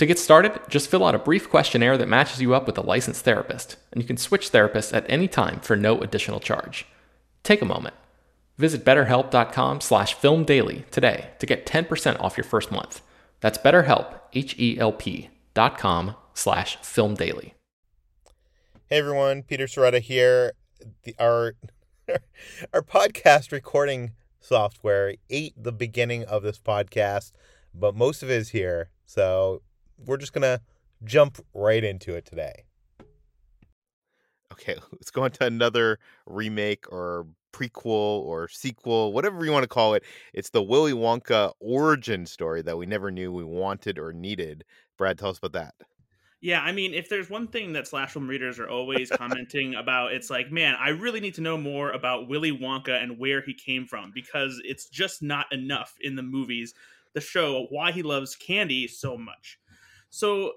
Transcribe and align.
To 0.00 0.06
get 0.06 0.18
started, 0.18 0.58
just 0.70 0.88
fill 0.88 1.04
out 1.04 1.14
a 1.14 1.18
brief 1.18 1.50
questionnaire 1.50 1.98
that 1.98 2.08
matches 2.08 2.40
you 2.40 2.54
up 2.54 2.66
with 2.66 2.78
a 2.78 2.80
licensed 2.80 3.22
therapist, 3.22 3.76
and 3.92 4.00
you 4.00 4.06
can 4.06 4.16
switch 4.16 4.50
therapists 4.50 4.96
at 4.96 5.04
any 5.10 5.28
time 5.28 5.60
for 5.60 5.76
no 5.76 6.00
additional 6.00 6.40
charge. 6.40 6.86
Take 7.42 7.60
a 7.60 7.66
moment. 7.66 7.94
Visit 8.56 8.82
betterhelp.com 8.82 9.82
slash 9.82 10.16
filmdaily 10.16 10.88
today 10.88 11.32
to 11.38 11.44
get 11.44 11.66
10% 11.66 12.18
off 12.18 12.38
your 12.38 12.44
first 12.44 12.72
month. 12.72 13.02
That's 13.40 13.58
betterhelp, 13.58 14.18
H-E-L-P 14.32 15.28
dot 15.52 15.76
com 15.76 16.16
slash 16.32 16.78
filmdaily. 16.78 17.52
Hey 18.86 19.00
everyone, 19.00 19.42
Peter 19.42 19.66
Sciretta 19.66 20.00
here. 20.00 20.52
The, 21.02 21.14
our, 21.18 21.56
our 22.72 22.80
podcast 22.80 23.52
recording 23.52 24.12
software 24.40 25.16
ate 25.28 25.62
the 25.62 25.72
beginning 25.72 26.24
of 26.24 26.42
this 26.42 26.58
podcast, 26.58 27.32
but 27.74 27.94
most 27.94 28.22
of 28.22 28.30
it 28.30 28.36
is 28.36 28.48
here. 28.48 28.88
So 29.04 29.60
we're 30.06 30.16
just 30.16 30.32
gonna 30.32 30.60
jump 31.04 31.38
right 31.54 31.82
into 31.82 32.14
it 32.14 32.24
today. 32.24 32.64
Okay, 34.52 34.76
let's 34.92 35.10
go 35.10 35.24
into 35.24 35.44
another 35.44 35.98
remake 36.26 36.90
or 36.92 37.26
prequel 37.52 38.20
or 38.22 38.48
sequel, 38.48 39.12
whatever 39.12 39.44
you 39.44 39.52
want 39.52 39.64
to 39.64 39.68
call 39.68 39.94
it. 39.94 40.04
It's 40.32 40.50
the 40.50 40.62
Willy 40.62 40.92
Wonka 40.92 41.52
origin 41.60 42.26
story 42.26 42.62
that 42.62 42.76
we 42.76 42.86
never 42.86 43.10
knew 43.10 43.32
we 43.32 43.44
wanted 43.44 43.98
or 43.98 44.12
needed. 44.12 44.64
Brad, 44.96 45.18
tell 45.18 45.30
us 45.30 45.38
about 45.38 45.52
that. 45.52 45.74
Yeah, 46.42 46.62
I 46.62 46.72
mean, 46.72 46.94
if 46.94 47.10
there's 47.10 47.28
one 47.28 47.48
thing 47.48 47.74
that 47.74 47.86
slash 47.86 48.12
film 48.12 48.26
readers 48.26 48.58
are 48.58 48.68
always 48.68 49.10
commenting 49.14 49.74
about, 49.74 50.12
it's 50.12 50.30
like, 50.30 50.50
man, 50.50 50.74
I 50.78 50.90
really 50.90 51.20
need 51.20 51.34
to 51.34 51.42
know 51.42 51.58
more 51.58 51.90
about 51.90 52.28
Willy 52.28 52.56
Wonka 52.56 53.02
and 53.02 53.18
where 53.18 53.42
he 53.42 53.52
came 53.52 53.86
from 53.86 54.10
because 54.14 54.60
it's 54.64 54.88
just 54.88 55.22
not 55.22 55.52
enough 55.52 55.94
in 56.00 56.16
the 56.16 56.22
movies 56.22 56.72
to 57.14 57.20
show 57.20 57.66
why 57.70 57.92
he 57.92 58.02
loves 58.02 58.36
candy 58.36 58.86
so 58.86 59.18
much. 59.18 59.58
So 60.10 60.52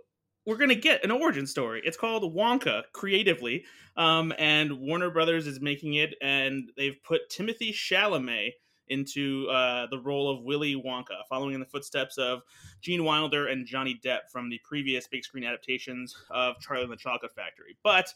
we're 0.45 0.57
gonna 0.57 0.75
get 0.75 1.03
an 1.03 1.11
origin 1.11 1.47
story. 1.47 1.81
It's 1.85 1.97
called 1.97 2.35
Wonka 2.35 2.83
creatively, 2.91 3.63
um, 3.95 4.33
and 4.37 4.79
Warner 4.79 5.09
Brothers 5.09 5.47
is 5.47 5.61
making 5.61 5.93
it, 5.93 6.15
and 6.21 6.71
they've 6.75 7.01
put 7.03 7.29
Timothée 7.29 7.73
Chalamet 7.73 8.51
into 8.89 9.47
uh, 9.49 9.87
the 9.87 9.99
role 9.99 10.29
of 10.29 10.43
Willy 10.43 10.75
Wonka, 10.75 11.21
following 11.29 11.53
in 11.53 11.59
the 11.59 11.65
footsteps 11.65 12.17
of 12.17 12.41
Gene 12.81 13.03
Wilder 13.03 13.47
and 13.47 13.65
Johnny 13.65 13.99
Depp 14.03 14.29
from 14.29 14.49
the 14.49 14.59
previous 14.63 15.07
big 15.07 15.23
screen 15.23 15.45
adaptations 15.45 16.15
of 16.29 16.59
Charlie 16.59 16.83
and 16.83 16.91
the 16.91 16.97
Chocolate 16.97 17.33
Factory. 17.33 17.77
But 17.83 18.13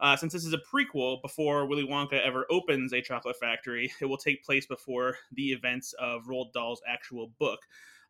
uh, 0.00 0.16
since 0.16 0.32
this 0.32 0.44
is 0.44 0.52
a 0.52 0.58
prequel 0.58 1.20
before 1.22 1.66
Willy 1.66 1.86
Wonka 1.86 2.20
ever 2.24 2.46
opens 2.50 2.92
a 2.92 3.00
chocolate 3.00 3.36
factory, 3.38 3.92
it 4.00 4.06
will 4.06 4.16
take 4.16 4.44
place 4.44 4.66
before 4.66 5.16
the 5.32 5.52
events 5.52 5.94
of 5.98 6.24
Roald 6.24 6.52
Dahl's 6.52 6.82
actual 6.86 7.32
book. 7.38 7.60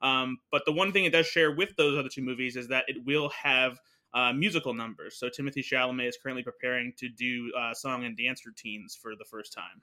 Um, 0.03 0.39
but 0.51 0.63
the 0.65 0.73
one 0.73 0.93
thing 0.93 1.05
it 1.05 1.13
does 1.13 1.27
share 1.27 1.53
with 1.53 1.77
those 1.77 1.99
other 1.99 2.09
two 2.09 2.23
movies 2.23 2.57
is 2.57 2.69
that 2.69 2.85
it 2.89 2.97
will 3.05 3.31
have 3.31 3.79
uh, 4.15 4.33
musical 4.33 4.75
numbers. 4.75 5.19
So 5.19 5.29
Timothée 5.29 5.65
Chalamet 5.65 6.09
is 6.09 6.19
currently 6.23 6.43
preparing 6.43 6.93
to 6.99 7.09
do 7.09 7.53
uh, 7.59 7.75
song 7.75 8.05
and 8.05 8.17
dance 8.17 8.45
routines 8.47 8.99
for 9.01 9.15
the 9.17 9.25
first 9.25 9.53
time. 9.53 9.83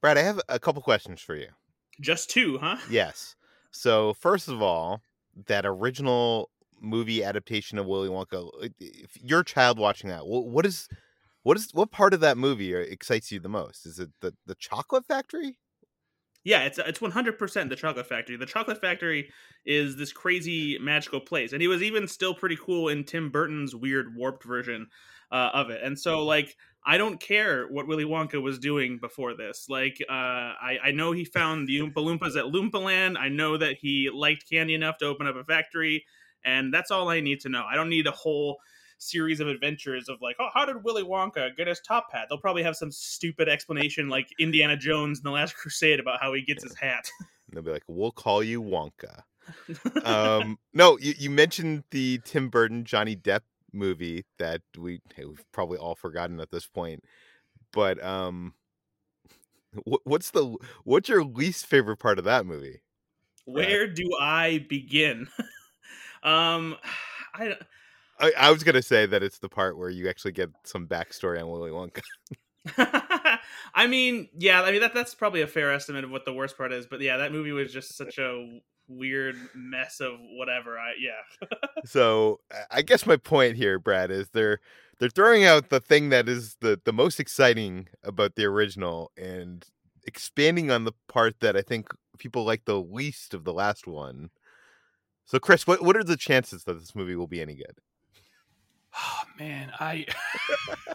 Brad, 0.00 0.18
I 0.18 0.22
have 0.22 0.40
a 0.48 0.58
couple 0.58 0.82
questions 0.82 1.20
for 1.20 1.34
you. 1.34 1.48
Just 2.00 2.30
two, 2.30 2.58
huh? 2.58 2.76
Yes. 2.90 3.36
So 3.70 4.14
first 4.14 4.48
of 4.48 4.62
all, 4.62 5.02
that 5.46 5.64
original 5.64 6.50
movie 6.80 7.22
adaptation 7.22 7.78
of 7.78 7.86
Willy 7.86 8.08
Wonka, 8.08 8.72
if 8.80 9.16
you're 9.22 9.40
a 9.40 9.44
child 9.44 9.78
watching 9.78 10.10
that, 10.10 10.26
what 10.26 10.66
is 10.66 10.88
what 11.42 11.56
is 11.56 11.70
what 11.72 11.90
part 11.90 12.14
of 12.14 12.20
that 12.20 12.36
movie 12.36 12.74
excites 12.74 13.30
you 13.30 13.38
the 13.38 13.48
most? 13.48 13.86
Is 13.86 13.98
it 13.98 14.10
the 14.20 14.34
the 14.46 14.54
chocolate 14.54 15.06
factory? 15.06 15.56
Yeah, 16.42 16.64
it's 16.64 16.78
it's 16.78 17.00
one 17.00 17.10
hundred 17.10 17.38
percent 17.38 17.68
the 17.68 17.76
Chocolate 17.76 18.06
Factory. 18.06 18.36
The 18.36 18.46
Chocolate 18.46 18.80
Factory 18.80 19.30
is 19.66 19.96
this 19.96 20.12
crazy 20.12 20.78
magical 20.78 21.20
place, 21.20 21.52
and 21.52 21.60
he 21.60 21.68
was 21.68 21.82
even 21.82 22.08
still 22.08 22.34
pretty 22.34 22.56
cool 22.56 22.88
in 22.88 23.04
Tim 23.04 23.30
Burton's 23.30 23.74
weird 23.74 24.16
warped 24.16 24.44
version 24.44 24.88
uh, 25.30 25.50
of 25.52 25.68
it. 25.68 25.82
And 25.82 25.98
so, 25.98 26.24
like, 26.24 26.56
I 26.86 26.96
don't 26.96 27.20
care 27.20 27.66
what 27.68 27.86
Willy 27.86 28.04
Wonka 28.04 28.40
was 28.40 28.58
doing 28.58 28.98
before 28.98 29.34
this. 29.34 29.66
Like, 29.68 29.98
uh, 30.08 30.12
I 30.12 30.78
I 30.84 30.90
know 30.92 31.12
he 31.12 31.26
found 31.26 31.68
the 31.68 31.78
Oompa 31.80 31.96
Loompas 31.96 32.36
at 32.38 32.46
Loompa 32.46 33.16
I 33.18 33.28
know 33.28 33.58
that 33.58 33.76
he 33.78 34.08
liked 34.12 34.48
candy 34.48 34.74
enough 34.74 34.96
to 34.98 35.06
open 35.06 35.26
up 35.26 35.36
a 35.36 35.44
factory, 35.44 36.06
and 36.42 36.72
that's 36.72 36.90
all 36.90 37.10
I 37.10 37.20
need 37.20 37.40
to 37.40 37.50
know. 37.50 37.64
I 37.70 37.74
don't 37.76 37.90
need 37.90 38.06
a 38.06 38.12
whole 38.12 38.60
series 39.00 39.40
of 39.40 39.48
adventures 39.48 40.08
of 40.08 40.20
like, 40.20 40.36
oh, 40.38 40.48
how 40.52 40.64
did 40.64 40.84
Willy 40.84 41.02
Wonka 41.02 41.56
get 41.56 41.66
his 41.66 41.80
top 41.80 42.12
hat? 42.12 42.26
They'll 42.28 42.38
probably 42.38 42.62
have 42.62 42.76
some 42.76 42.92
stupid 42.92 43.48
explanation 43.48 44.08
like 44.08 44.28
Indiana 44.38 44.76
Jones 44.76 45.18
in 45.18 45.24
the 45.24 45.30
Last 45.30 45.56
Crusade 45.56 46.00
about 46.00 46.20
how 46.20 46.32
he 46.32 46.42
gets 46.42 46.62
his 46.62 46.76
hat. 46.76 47.08
And 47.18 47.28
they'll 47.52 47.62
be 47.62 47.70
like, 47.70 47.84
we'll 47.88 48.12
call 48.12 48.42
you 48.42 48.62
Wonka. 48.62 49.22
um, 50.04 50.58
no, 50.72 50.98
you, 50.98 51.14
you 51.18 51.30
mentioned 51.30 51.84
the 51.90 52.20
Tim 52.24 52.48
Burton 52.48 52.84
Johnny 52.84 53.16
Depp 53.16 53.40
movie 53.72 54.24
that 54.38 54.62
we 54.78 55.00
hey, 55.14 55.24
we've 55.24 55.44
probably 55.52 55.78
all 55.78 55.94
forgotten 55.94 56.40
at 56.40 56.50
this 56.50 56.66
point. 56.66 57.04
But 57.72 58.02
um, 58.02 58.54
what's 60.04 60.30
the 60.30 60.56
what's 60.84 61.08
your 61.08 61.24
least 61.24 61.66
favorite 61.66 61.98
part 61.98 62.18
of 62.18 62.24
that 62.24 62.46
movie? 62.46 62.82
Where 63.44 63.86
do 63.88 64.08
I 64.20 64.64
begin? 64.68 65.28
um, 66.22 66.76
I 67.34 67.56
I, 68.20 68.32
I 68.38 68.50
was 68.50 68.62
gonna 68.62 68.82
say 68.82 69.06
that 69.06 69.22
it's 69.22 69.38
the 69.38 69.48
part 69.48 69.78
where 69.78 69.90
you 69.90 70.08
actually 70.08 70.32
get 70.32 70.50
some 70.64 70.86
backstory 70.86 71.40
on 71.40 71.50
Willy 71.50 71.70
Wonka. 71.70 72.02
I 73.74 73.86
mean, 73.86 74.28
yeah, 74.36 74.62
I 74.62 74.70
mean 74.70 74.80
that 74.82 74.94
that's 74.94 75.14
probably 75.14 75.42
a 75.42 75.46
fair 75.46 75.72
estimate 75.72 76.04
of 76.04 76.10
what 76.10 76.24
the 76.24 76.32
worst 76.32 76.56
part 76.56 76.72
is. 76.72 76.86
But 76.86 77.00
yeah, 77.00 77.16
that 77.18 77.32
movie 77.32 77.52
was 77.52 77.72
just 77.72 77.96
such 77.96 78.18
a 78.18 78.60
weird 78.88 79.36
mess 79.54 80.00
of 80.00 80.14
whatever. 80.36 80.78
I 80.78 80.92
yeah. 81.00 81.48
so 81.84 82.40
I 82.70 82.82
guess 82.82 83.06
my 83.06 83.16
point 83.16 83.56
here, 83.56 83.78
Brad, 83.78 84.10
is 84.10 84.28
they're 84.30 84.60
they're 84.98 85.08
throwing 85.08 85.44
out 85.44 85.70
the 85.70 85.80
thing 85.80 86.10
that 86.10 86.28
is 86.28 86.56
the 86.60 86.80
the 86.84 86.92
most 86.92 87.18
exciting 87.18 87.88
about 88.04 88.34
the 88.34 88.44
original 88.44 89.10
and 89.16 89.64
expanding 90.06 90.70
on 90.70 90.84
the 90.84 90.92
part 91.08 91.40
that 91.40 91.56
I 91.56 91.62
think 91.62 91.88
people 92.18 92.44
like 92.44 92.64
the 92.64 92.80
least 92.80 93.32
of 93.32 93.44
the 93.44 93.52
last 93.52 93.86
one. 93.86 94.30
So, 95.24 95.38
Chris, 95.38 95.66
what 95.66 95.82
what 95.82 95.96
are 95.96 96.04
the 96.04 96.16
chances 96.16 96.64
that 96.64 96.78
this 96.78 96.94
movie 96.94 97.16
will 97.16 97.28
be 97.28 97.40
any 97.40 97.54
good? 97.54 97.78
Oh 98.96 99.22
man, 99.38 99.72
I 99.78 100.06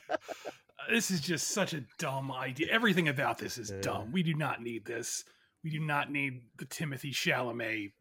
this 0.89 1.11
is 1.11 1.21
just 1.21 1.49
such 1.49 1.73
a 1.73 1.83
dumb 1.97 2.31
idea. 2.31 2.67
Everything 2.71 3.07
about 3.07 3.37
this 3.37 3.57
is 3.57 3.71
dumb. 3.81 4.11
We 4.11 4.23
do 4.23 4.33
not 4.33 4.61
need 4.61 4.85
this. 4.85 5.23
We 5.63 5.69
do 5.69 5.79
not 5.79 6.11
need 6.11 6.41
the 6.57 6.65
Timothée 6.65 7.11
Chalamet 7.11 7.93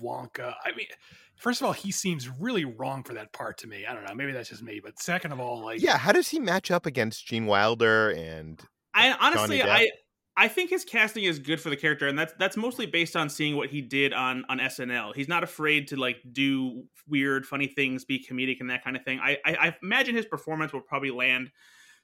Wonka. 0.00 0.54
I 0.64 0.74
mean, 0.74 0.86
first 1.36 1.60
of 1.60 1.66
all, 1.66 1.72
he 1.72 1.90
seems 1.90 2.28
really 2.28 2.64
wrong 2.64 3.02
for 3.02 3.14
that 3.14 3.32
part 3.32 3.58
to 3.58 3.66
me. 3.66 3.84
I 3.86 3.94
don't 3.94 4.04
know. 4.04 4.14
Maybe 4.14 4.32
that's 4.32 4.48
just 4.48 4.62
me. 4.62 4.80
But 4.82 4.98
second 4.98 5.32
of 5.32 5.40
all, 5.40 5.62
like, 5.62 5.82
yeah, 5.82 5.98
how 5.98 6.12
does 6.12 6.28
he 6.28 6.38
match 6.38 6.70
up 6.70 6.86
against 6.86 7.26
Gene 7.26 7.46
Wilder 7.46 8.10
and? 8.10 8.60
I 8.94 9.12
honestly, 9.20 9.62
I 9.62 9.90
I 10.36 10.48
think 10.48 10.70
his 10.70 10.84
casting 10.84 11.24
is 11.24 11.38
good 11.38 11.60
for 11.60 11.70
the 11.70 11.76
character, 11.76 12.08
and 12.08 12.18
that's 12.18 12.32
that's 12.38 12.56
mostly 12.56 12.86
based 12.86 13.16
on 13.16 13.28
seeing 13.28 13.56
what 13.56 13.68
he 13.68 13.80
did 13.80 14.12
on 14.12 14.44
on 14.48 14.58
SNL. 14.58 15.14
He's 15.14 15.28
not 15.28 15.44
afraid 15.44 15.88
to 15.88 15.96
like 15.96 16.16
do 16.32 16.84
weird, 17.08 17.44
funny 17.44 17.66
things, 17.66 18.04
be 18.04 18.24
comedic, 18.24 18.60
and 18.60 18.70
that 18.70 18.84
kind 18.84 18.96
of 18.96 19.04
thing. 19.04 19.20
I 19.22 19.38
I, 19.44 19.54
I 19.54 19.76
imagine 19.82 20.14
his 20.14 20.26
performance 20.26 20.72
will 20.72 20.80
probably 20.80 21.10
land 21.10 21.50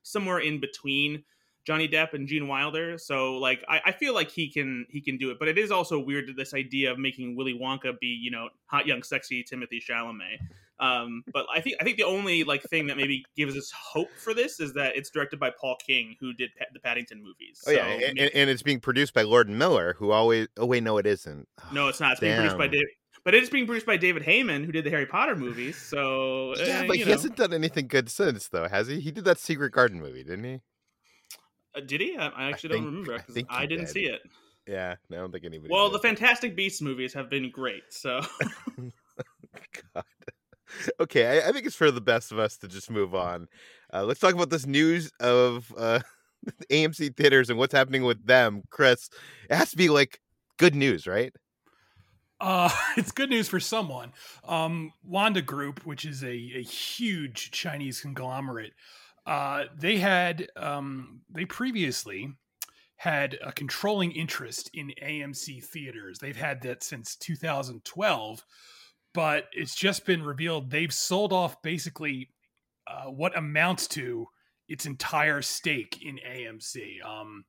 somewhere 0.03 0.39
in 0.39 0.61
between 0.61 1.25
Johnny 1.67 1.89
Depp 1.89 2.15
and 2.15 2.29
Gene 2.29 2.47
Wilder. 2.47 2.97
So 2.97 3.39
like 3.39 3.65
I, 3.69 3.81
I, 3.87 3.93
feel 3.93 4.15
like 4.15 4.31
he 4.31 4.51
can 4.51 4.87
he 4.89 5.01
can 5.01 5.19
do 5.19 5.31
it. 5.31 5.39
But 5.39 5.49
it 5.49 5.59
is 5.59 5.73
also 5.73 5.99
weird 5.99 6.31
this 6.37 6.55
idea 6.55 6.93
of 6.93 6.99
making 6.99 7.37
Willy 7.37 7.59
Wonka 7.61 7.99
be, 7.99 8.07
you 8.07 8.31
know, 8.31 8.49
hot 8.67 8.87
young 8.87 9.03
sexy 9.03 9.45
Timothée 9.45 9.83
Chalamet. 9.83 10.39
Um, 10.79 11.25
but 11.33 11.47
I 11.55 11.61
think 11.61 11.77
I 11.81 11.85
think 11.85 11.97
the 11.97 12.05
only 12.05 12.45
like 12.45 12.63
thing 12.65 12.87
that 12.89 12.97
maybe 12.97 13.25
gives 13.37 13.57
us 13.57 13.71
hope 13.71 14.11
for 14.17 14.35
this 14.35 14.61
is 14.61 14.75
that 14.75 14.95
it's 14.95 15.09
directed 15.09 15.41
by 15.41 15.51
Paul 15.51 15.77
King, 15.85 16.17
who 16.21 16.35
did 16.35 16.51
the 16.73 16.81
Paddington 16.81 17.23
movies. 17.23 17.63
Oh 17.67 17.71
yeah, 17.71 17.87
and, 17.87 18.19
and, 18.19 18.51
it's 18.51 18.63
being 18.63 18.81
produced 18.81 19.15
by 19.15 19.23
Lord 19.23 19.49
Miller, 19.49 19.95
who 19.99 20.11
always. 20.11 20.49
Oh 20.59 20.67
wait, 20.67 20.83
no, 20.83 20.99
it 20.99 21.07
isn't. 21.07 21.49
No, 21.73 21.89
it's 21.89 22.01
not. 22.01 22.13
It's 22.13 22.21
being 22.21 22.37
produced 22.37 22.59
by 22.59 22.69
David. 22.69 22.89
But 23.25 23.35
it 23.35 23.43
is 23.43 23.51
being 23.51 23.67
produced 23.67 23.87
by 23.87 23.97
David 23.97 24.23
Heyman, 24.23 24.65
who 24.65 24.71
did 24.71 24.85
the 24.85 24.91
Harry 24.91 25.07
Potter 25.07 25.35
movies. 25.35 25.77
So 25.77 26.55
yeah, 26.59 26.83
uh, 26.83 26.87
but 26.87 26.97
he 26.97 27.05
know. 27.05 27.11
hasn't 27.11 27.37
done 27.37 27.53
anything 27.53 27.89
good 27.89 28.09
since, 28.09 28.49
though, 28.49 28.69
has 28.69 28.87
he? 28.87 29.01
He 29.01 29.11
did 29.11 29.25
that 29.25 29.39
Secret 29.39 29.73
Garden 29.73 30.01
movie, 30.01 30.23
didn't 30.23 30.45
he? 30.45 30.61
Uh, 31.75 31.81
did 31.81 32.01
he? 32.01 32.17
I, 32.17 32.29
I 32.29 32.51
actually 32.51 32.75
I 32.75 32.77
don't 32.77 32.87
remember. 32.87 33.25
I, 33.51 33.63
I 33.63 33.67
didn't 33.67 33.87
did. 33.87 33.93
see 33.93 34.05
it. 34.07 34.21
Yeah, 34.69 34.95
I 35.11 35.15
don't 35.15 35.33
think 35.33 35.45
anybody. 35.45 35.73
Well, 35.73 35.89
did. 35.89 35.95
the 35.95 36.03
Fantastic 36.03 36.55
Beasts 36.55 36.83
movies 36.83 37.13
have 37.15 37.31
been 37.31 37.51
great. 37.51 37.83
So. 37.91 38.21
God. 39.95 40.05
Okay, 41.01 41.27
I, 41.27 41.49
I, 41.49 41.53
think 41.53 41.67
it's 41.67 41.77
for 41.77 41.91
the 41.91 42.01
best 42.01 42.33
of 42.33 42.39
us 42.39 42.57
to 42.59 42.69
just 42.69 42.91
move 42.91 43.15
on. 43.15 43.49
Uh, 43.93 44.05
let's 44.05 44.21
talk 44.21 44.35
about 44.35 44.51
this 44.51 44.67
news 44.67 45.11
of 45.21 45.73
uh, 45.77 46.01
AMC 46.71 47.17
theaters 47.17 47.51
and 47.51 47.59
what's 47.59 47.75
happening 47.75 48.05
with 48.05 48.27
them. 48.27 48.63
Chris, 48.71 49.09
it 49.49 49.55
has 49.55 49.71
to 49.71 49.77
be 49.77 49.89
like 49.89 50.21
good 50.59 50.75
news, 50.75 51.07
right? 51.07 51.33
Uh, 52.41 52.71
it's 52.97 53.13
good 53.13 53.31
news 53.31 53.49
for 53.49 53.61
someone. 53.61 54.13
Um, 54.47 54.93
Wanda 55.05 55.43
Group, 55.43 55.85
which 55.87 56.05
is 56.05 56.23
a, 56.23 56.29
a 56.29 56.63
huge 56.63 57.51
Chinese 57.51 58.01
conglomerate, 58.01 58.73
uh, 59.27 59.65
they 59.77 59.99
had 59.99 60.49
um, 60.57 61.21
they 61.31 61.45
previously 61.45 62.33
had 62.97 63.39
a 63.45 63.53
controlling 63.53 64.13
interest 64.13 64.71
in 64.73 64.93
AMC 65.03 65.63
theaters. 65.65 66.19
They've 66.19 66.37
had 66.37 66.63
that 66.63 66.83
since 66.83 67.17
2012, 67.17 68.45
but 69.17 69.47
it's 69.55 69.75
just 69.75 70.05
been 70.05 70.23
revealed 70.23 70.71
they've 70.71 70.93
sold 70.93 71.33
off 71.33 71.63
basically 71.63 72.29
uh, 72.87 73.07
what 73.07 73.37
amounts 73.37 73.89
to 73.89 74.27
its 74.69 74.85
entire 74.85 75.41
stake 75.41 75.99
in 76.05 76.19
AMC. 76.19 77.03
Um, 77.03 77.47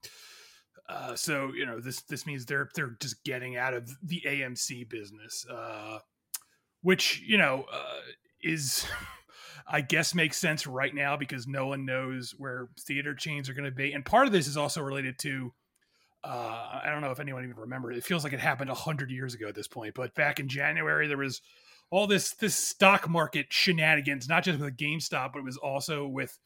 uh, 0.87 1.13
so 1.15 1.51
you 1.53 1.65
know 1.65 1.81
this 1.81 2.03
this 2.03 2.25
means 2.25 2.45
they're 2.45 2.69
they're 2.73 2.95
just 3.01 3.21
getting 3.25 3.57
out 3.57 3.73
of 3.73 3.91
the 4.01 4.23
AMC 4.25 4.89
business, 4.89 5.45
uh, 5.51 5.99
which 6.81 7.21
you 7.27 7.37
know 7.37 7.65
uh, 7.71 7.99
is. 8.41 8.87
I 9.69 9.81
guess 9.81 10.15
makes 10.15 10.37
sense 10.37 10.65
right 10.65 10.95
now 10.95 11.17
because 11.17 11.45
no 11.45 11.67
one 11.67 11.83
knows 11.83 12.33
where 12.37 12.69
theater 12.79 13.13
chains 13.13 13.49
are 13.49 13.53
going 13.53 13.65
to 13.65 13.71
be, 13.71 13.91
and 13.91 14.05
part 14.05 14.25
of 14.25 14.31
this 14.31 14.47
is 14.47 14.55
also 14.55 14.81
related 14.81 15.19
to. 15.19 15.51
Uh, 16.27 16.81
I 16.83 16.89
don't 16.89 17.01
know 17.01 17.11
if 17.11 17.21
anyone 17.21 17.45
even 17.45 17.55
remembers. 17.55 17.97
It 17.97 18.03
feels 18.03 18.25
like 18.25 18.33
it 18.33 18.41
happened 18.41 18.69
a 18.69 18.75
hundred 18.75 19.11
years 19.11 19.33
ago 19.33 19.47
at 19.47 19.55
this 19.55 19.67
point, 19.67 19.93
but 19.95 20.13
back 20.13 20.41
in 20.41 20.49
January 20.49 21.07
there 21.07 21.17
was 21.17 21.41
all 21.89 22.05
this 22.05 22.33
this 22.33 22.53
stock 22.53 23.07
market 23.07 23.45
shenanigans, 23.49 24.27
not 24.27 24.43
just 24.43 24.59
with 24.59 24.75
GameStop, 24.75 25.31
but 25.31 25.39
it 25.39 25.45
was 25.45 25.55
also 25.55 26.05
with 26.05 26.37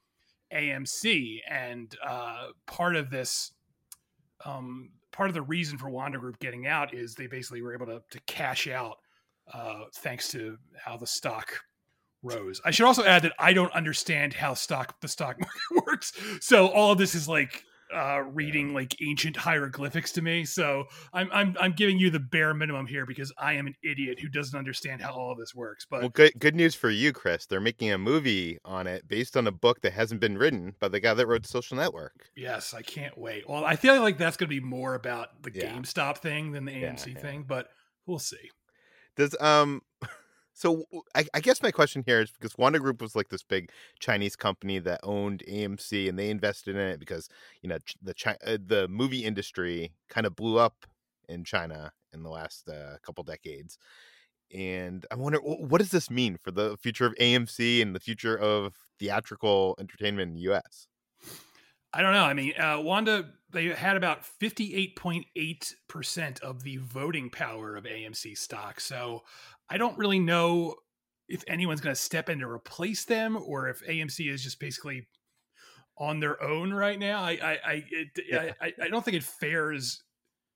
AMC, 0.53 1.39
and 1.49 1.95
uh, 2.05 2.49
part 2.67 2.95
of 2.95 3.09
this 3.09 3.53
um, 4.45 4.91
part 5.11 5.29
of 5.29 5.33
the 5.33 5.41
reason 5.41 5.79
for 5.79 5.89
Wanda 5.89 6.19
Group 6.19 6.37
getting 6.37 6.67
out 6.67 6.93
is 6.93 7.15
they 7.15 7.27
basically 7.27 7.63
were 7.63 7.73
able 7.73 7.87
to, 7.87 8.03
to 8.11 8.19
cash 8.27 8.67
out 8.67 8.97
uh, 9.51 9.85
thanks 9.95 10.27
to 10.29 10.57
how 10.77 10.95
the 10.95 11.07
stock 11.07 11.59
rose. 12.21 12.61
I 12.63 12.69
should 12.69 12.85
also 12.85 13.03
add 13.03 13.23
that 13.23 13.33
I 13.39 13.53
don't 13.53 13.73
understand 13.73 14.33
how 14.33 14.53
stock 14.53 15.01
the 15.01 15.07
stock 15.07 15.39
market 15.39 15.87
works. 15.87 16.13
So 16.39 16.67
all 16.67 16.91
of 16.91 16.99
this 16.99 17.15
is 17.15 17.27
like 17.27 17.63
uh, 17.93 18.23
reading 18.31 18.73
like 18.73 18.95
ancient 19.01 19.37
hieroglyphics 19.37 20.11
to 20.13 20.21
me. 20.21 20.45
So 20.45 20.85
I'm 21.13 21.29
I'm 21.31 21.55
I'm 21.59 21.73
giving 21.73 21.99
you 21.99 22.09
the 22.09 22.19
bare 22.19 22.53
minimum 22.53 22.87
here 22.87 23.05
because 23.05 23.31
I 23.37 23.53
am 23.53 23.67
an 23.67 23.75
idiot 23.83 24.19
who 24.19 24.29
doesn't 24.29 24.57
understand 24.57 25.01
how 25.01 25.11
all 25.11 25.31
of 25.31 25.37
this 25.37 25.53
works. 25.55 25.85
But 25.89 26.01
well, 26.01 26.09
good 26.09 26.33
good 26.39 26.55
news 26.55 26.75
for 26.75 26.89
you, 26.89 27.13
Chris. 27.13 27.45
They're 27.45 27.59
making 27.59 27.91
a 27.91 27.97
movie 27.97 28.57
on 28.65 28.87
it 28.87 29.07
based 29.07 29.37
on 29.37 29.47
a 29.47 29.51
book 29.51 29.81
that 29.81 29.93
hasn't 29.93 30.21
been 30.21 30.37
written 30.37 30.75
by 30.79 30.87
the 30.87 30.99
guy 30.99 31.13
that 31.13 31.27
wrote 31.27 31.45
Social 31.45 31.77
Network. 31.77 32.29
Yes, 32.35 32.73
I 32.73 32.81
can't 32.81 33.17
wait. 33.17 33.47
Well, 33.49 33.65
I 33.65 33.75
feel 33.75 33.99
like 34.01 34.17
that's 34.17 34.37
going 34.37 34.49
to 34.49 34.55
be 34.55 34.65
more 34.65 34.95
about 34.95 35.43
the 35.43 35.51
yeah. 35.53 35.73
GameStop 35.73 36.17
thing 36.17 36.51
than 36.51 36.65
the 36.65 36.71
AMC 36.71 37.07
yeah, 37.07 37.13
yeah. 37.15 37.19
thing, 37.19 37.45
but 37.47 37.67
we'll 38.05 38.19
see. 38.19 38.49
Does 39.17 39.35
um 39.39 39.81
so 40.53 40.85
I, 41.15 41.25
I, 41.33 41.39
guess 41.39 41.63
my 41.63 41.71
question 41.71 42.03
here 42.05 42.21
is 42.21 42.31
because 42.31 42.57
Wanda 42.57 42.79
Group 42.79 43.01
was 43.01 43.15
like 43.15 43.29
this 43.29 43.43
big 43.43 43.71
Chinese 43.99 44.35
company 44.35 44.79
that 44.79 44.99
owned 45.03 45.43
AMC, 45.47 46.09
and 46.09 46.19
they 46.19 46.29
invested 46.29 46.75
in 46.75 46.81
it 46.81 46.99
because 46.99 47.29
you 47.61 47.69
know 47.69 47.77
the 48.01 48.13
uh, 48.45 48.57
the 48.63 48.87
movie 48.87 49.23
industry 49.23 49.93
kind 50.09 50.27
of 50.27 50.35
blew 50.35 50.59
up 50.59 50.85
in 51.29 51.43
China 51.43 51.93
in 52.13 52.23
the 52.23 52.29
last 52.29 52.67
uh, 52.67 52.97
couple 53.03 53.23
decades. 53.23 53.77
And 54.53 55.05
I 55.09 55.15
wonder 55.15 55.39
what 55.39 55.79
does 55.79 55.91
this 55.91 56.09
mean 56.09 56.37
for 56.43 56.51
the 56.51 56.75
future 56.77 57.05
of 57.05 57.15
AMC 57.15 57.81
and 57.81 57.95
the 57.95 58.01
future 58.01 58.37
of 58.37 58.75
theatrical 58.99 59.75
entertainment 59.79 60.29
in 60.29 60.35
the 60.35 60.41
U.S. 60.41 60.87
I 61.93 62.01
don't 62.01 62.13
know. 62.13 62.23
I 62.23 62.33
mean, 62.33 62.53
uh, 62.59 62.79
Wanda 62.79 63.29
they 63.51 63.65
had 63.65 63.97
about 63.97 64.25
fifty 64.25 64.75
eight 64.75 64.95
point 64.95 65.25
eight 65.35 65.75
percent 65.87 66.39
of 66.41 66.63
the 66.63 66.77
voting 66.77 67.29
power 67.29 67.75
of 67.75 67.85
AMC 67.85 68.37
stock, 68.37 68.79
so 68.79 69.23
I 69.71 69.77
don't 69.77 69.97
really 69.97 70.19
know 70.19 70.75
if 71.29 71.43
anyone's 71.47 71.79
going 71.79 71.95
to 71.95 72.01
step 72.01 72.29
in 72.29 72.39
to 72.39 72.47
replace 72.47 73.05
them 73.05 73.37
or 73.37 73.69
if 73.69 73.81
AMC 73.87 74.29
is 74.29 74.43
just 74.43 74.59
basically 74.59 75.07
on 75.97 76.19
their 76.19 76.41
own 76.43 76.73
right 76.73 76.99
now. 76.99 77.21
I 77.21 77.31
I 77.31 77.59
I, 77.65 77.83
it, 77.89 78.07
yeah. 78.27 78.51
I, 78.61 78.73
I 78.81 78.87
don't 78.89 79.03
think 79.03 79.15
it 79.15 79.23
fares 79.23 80.03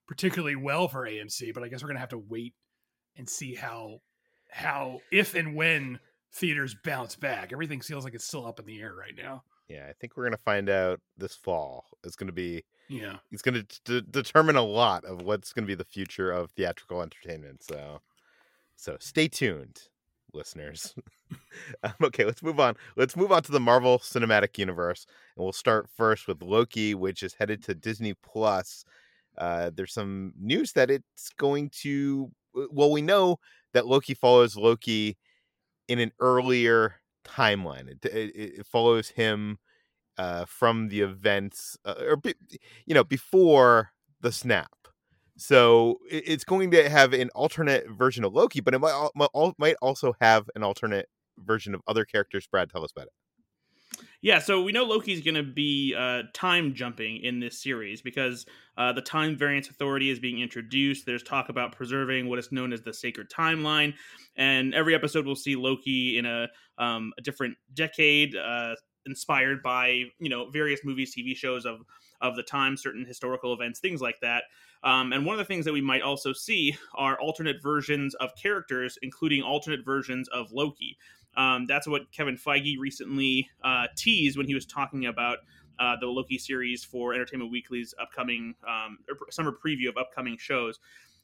particularly 0.07 0.57
well 0.57 0.87
for 0.87 1.07
AMC, 1.07 1.53
but 1.53 1.63
I 1.63 1.69
guess 1.69 1.81
we're 1.81 1.87
going 1.87 1.95
to 1.95 2.01
have 2.01 2.09
to 2.09 2.17
wait 2.17 2.53
and 3.15 3.29
see 3.29 3.55
how 3.55 4.01
how 4.51 4.99
if 5.11 5.33
and 5.33 5.55
when 5.55 5.99
theaters 6.33 6.75
bounce 6.83 7.15
back. 7.15 7.53
Everything 7.53 7.79
feels 7.79 8.03
like 8.03 8.13
it's 8.13 8.25
still 8.25 8.45
up 8.45 8.59
in 8.59 8.65
the 8.65 8.81
air 8.81 8.93
right 8.93 9.15
now. 9.17 9.43
Yeah, 9.69 9.87
I 9.89 9.93
think 9.93 10.15
we're 10.15 10.23
going 10.23 10.33
to 10.33 10.43
find 10.43 10.69
out 10.69 10.99
this 11.17 11.35
fall. 11.35 11.85
It's 12.03 12.15
going 12.17 12.27
to 12.27 12.33
be 12.33 12.63
yeah. 12.89 13.15
It's 13.31 13.41
going 13.41 13.65
to 13.65 14.01
d- 14.01 14.07
determine 14.11 14.57
a 14.57 14.61
lot 14.61 15.05
of 15.05 15.21
what's 15.21 15.53
going 15.53 15.63
to 15.63 15.67
be 15.67 15.75
the 15.75 15.85
future 15.85 16.31
of 16.31 16.51
theatrical 16.51 17.01
entertainment. 17.01 17.63
So 17.63 18.01
so 18.75 18.97
stay 18.99 19.27
tuned, 19.27 19.81
listeners. 20.33 20.95
um, 21.83 21.93
okay, 22.03 22.25
let's 22.25 22.43
move 22.43 22.59
on. 22.59 22.75
Let's 22.95 23.15
move 23.15 23.31
on 23.31 23.43
to 23.43 23.51
the 23.51 23.59
Marvel 23.59 23.99
Cinematic 23.99 24.57
Universe, 24.57 25.05
and 25.35 25.43
we'll 25.43 25.53
start 25.53 25.89
first 25.95 26.27
with 26.27 26.41
Loki, 26.41 26.95
which 26.95 27.23
is 27.23 27.33
headed 27.33 27.63
to 27.63 27.75
Disney 27.75 28.13
Plus. 28.13 28.85
Uh, 29.37 29.71
there's 29.73 29.93
some 29.93 30.33
news 30.39 30.73
that 30.73 30.89
it's 30.89 31.29
going 31.37 31.69
to. 31.81 32.31
Well, 32.71 32.91
we 32.91 33.01
know 33.01 33.39
that 33.73 33.87
Loki 33.87 34.13
follows 34.13 34.55
Loki 34.55 35.17
in 35.87 35.99
an 35.99 36.11
earlier 36.19 36.95
timeline. 37.25 37.89
It, 37.89 38.05
it, 38.05 38.35
it 38.59 38.65
follows 38.65 39.09
him 39.09 39.59
uh, 40.17 40.45
from 40.45 40.87
the 40.87 41.01
events, 41.01 41.77
uh, 41.85 41.95
or 42.07 42.15
be, 42.15 42.33
you 42.85 42.93
know, 42.93 43.03
before 43.03 43.91
the 44.21 44.31
snap. 44.31 44.71
So 45.37 45.99
it's 46.09 46.45
going 46.45 46.71
to 46.71 46.89
have 46.89 47.13
an 47.13 47.29
alternate 47.35 47.89
version 47.89 48.23
of 48.23 48.33
Loki, 48.33 48.61
but 48.61 48.73
it 48.73 48.79
might 48.79 49.09
might 49.57 49.75
also 49.81 50.15
have 50.21 50.49
an 50.55 50.63
alternate 50.63 51.07
version 51.37 51.75
of 51.75 51.81
other 51.87 52.05
characters. 52.05 52.47
Brad, 52.47 52.69
tell 52.69 52.83
us 52.83 52.91
about 52.91 53.07
it. 53.07 53.13
Yeah, 54.21 54.39
so 54.39 54.61
we 54.63 54.71
know 54.71 54.83
Loki's 54.83 55.21
going 55.21 55.35
to 55.35 55.43
be 55.43 55.93
uh, 55.97 56.23
time 56.33 56.73
jumping 56.73 57.17
in 57.17 57.39
this 57.39 57.61
series 57.61 58.01
because 58.01 58.45
uh, 58.77 58.91
the 58.91 59.01
Time 59.01 59.37
Variance 59.37 59.69
Authority 59.69 60.09
is 60.09 60.19
being 60.19 60.39
introduced. 60.39 61.05
There's 61.05 61.23
talk 61.23 61.49
about 61.49 61.73
preserving 61.73 62.27
what 62.27 62.39
is 62.39 62.51
known 62.51 62.73
as 62.73 62.81
the 62.81 62.93
Sacred 62.93 63.29
Timeline, 63.29 63.93
and 64.35 64.73
every 64.73 64.95
episode 64.95 65.25
we'll 65.25 65.35
see 65.35 65.55
Loki 65.55 66.17
in 66.17 66.25
a, 66.25 66.47
um, 66.77 67.13
a 67.17 67.21
different 67.21 67.55
decade, 67.73 68.35
uh, 68.35 68.75
inspired 69.05 69.61
by 69.61 70.05
you 70.19 70.29
know 70.29 70.49
various 70.49 70.79
movies, 70.83 71.13
TV 71.15 71.35
shows 71.35 71.65
of 71.65 71.81
of 72.21 72.35
the 72.35 72.43
time, 72.43 72.77
certain 72.77 73.05
historical 73.05 73.53
events, 73.53 73.79
things 73.79 74.01
like 74.01 74.19
that. 74.21 74.43
Um, 74.83 75.13
and 75.13 75.25
one 75.25 75.33
of 75.33 75.39
the 75.39 75.45
things 75.45 75.65
that 75.65 75.73
we 75.73 75.81
might 75.81 76.01
also 76.01 76.31
see 76.33 76.77
are 76.93 77.19
alternate 77.19 77.61
versions 77.61 78.13
of 78.15 78.35
characters, 78.35 78.97
including 79.01 79.41
alternate 79.41 79.83
versions 79.83 80.27
of 80.29 80.51
Loki. 80.51 80.97
Um, 81.37 81.65
that's 81.67 81.87
what 81.87 82.11
Kevin 82.11 82.37
Feige 82.37 82.75
recently 82.79 83.49
uh, 83.63 83.87
teased 83.97 84.37
when 84.37 84.47
he 84.47 84.53
was 84.53 84.65
talking 84.65 85.07
about 85.07 85.39
uh, 85.79 85.95
the 85.99 86.07
Loki 86.07 86.37
series 86.37 86.83
for 86.83 87.13
Entertainment 87.13 87.51
Weekly's 87.51 87.93
upcoming 87.99 88.55
um, 88.67 88.99
summer 89.29 89.51
preview 89.51 89.89
of 89.89 89.97
upcoming 89.97 90.37
shows. 90.37 90.79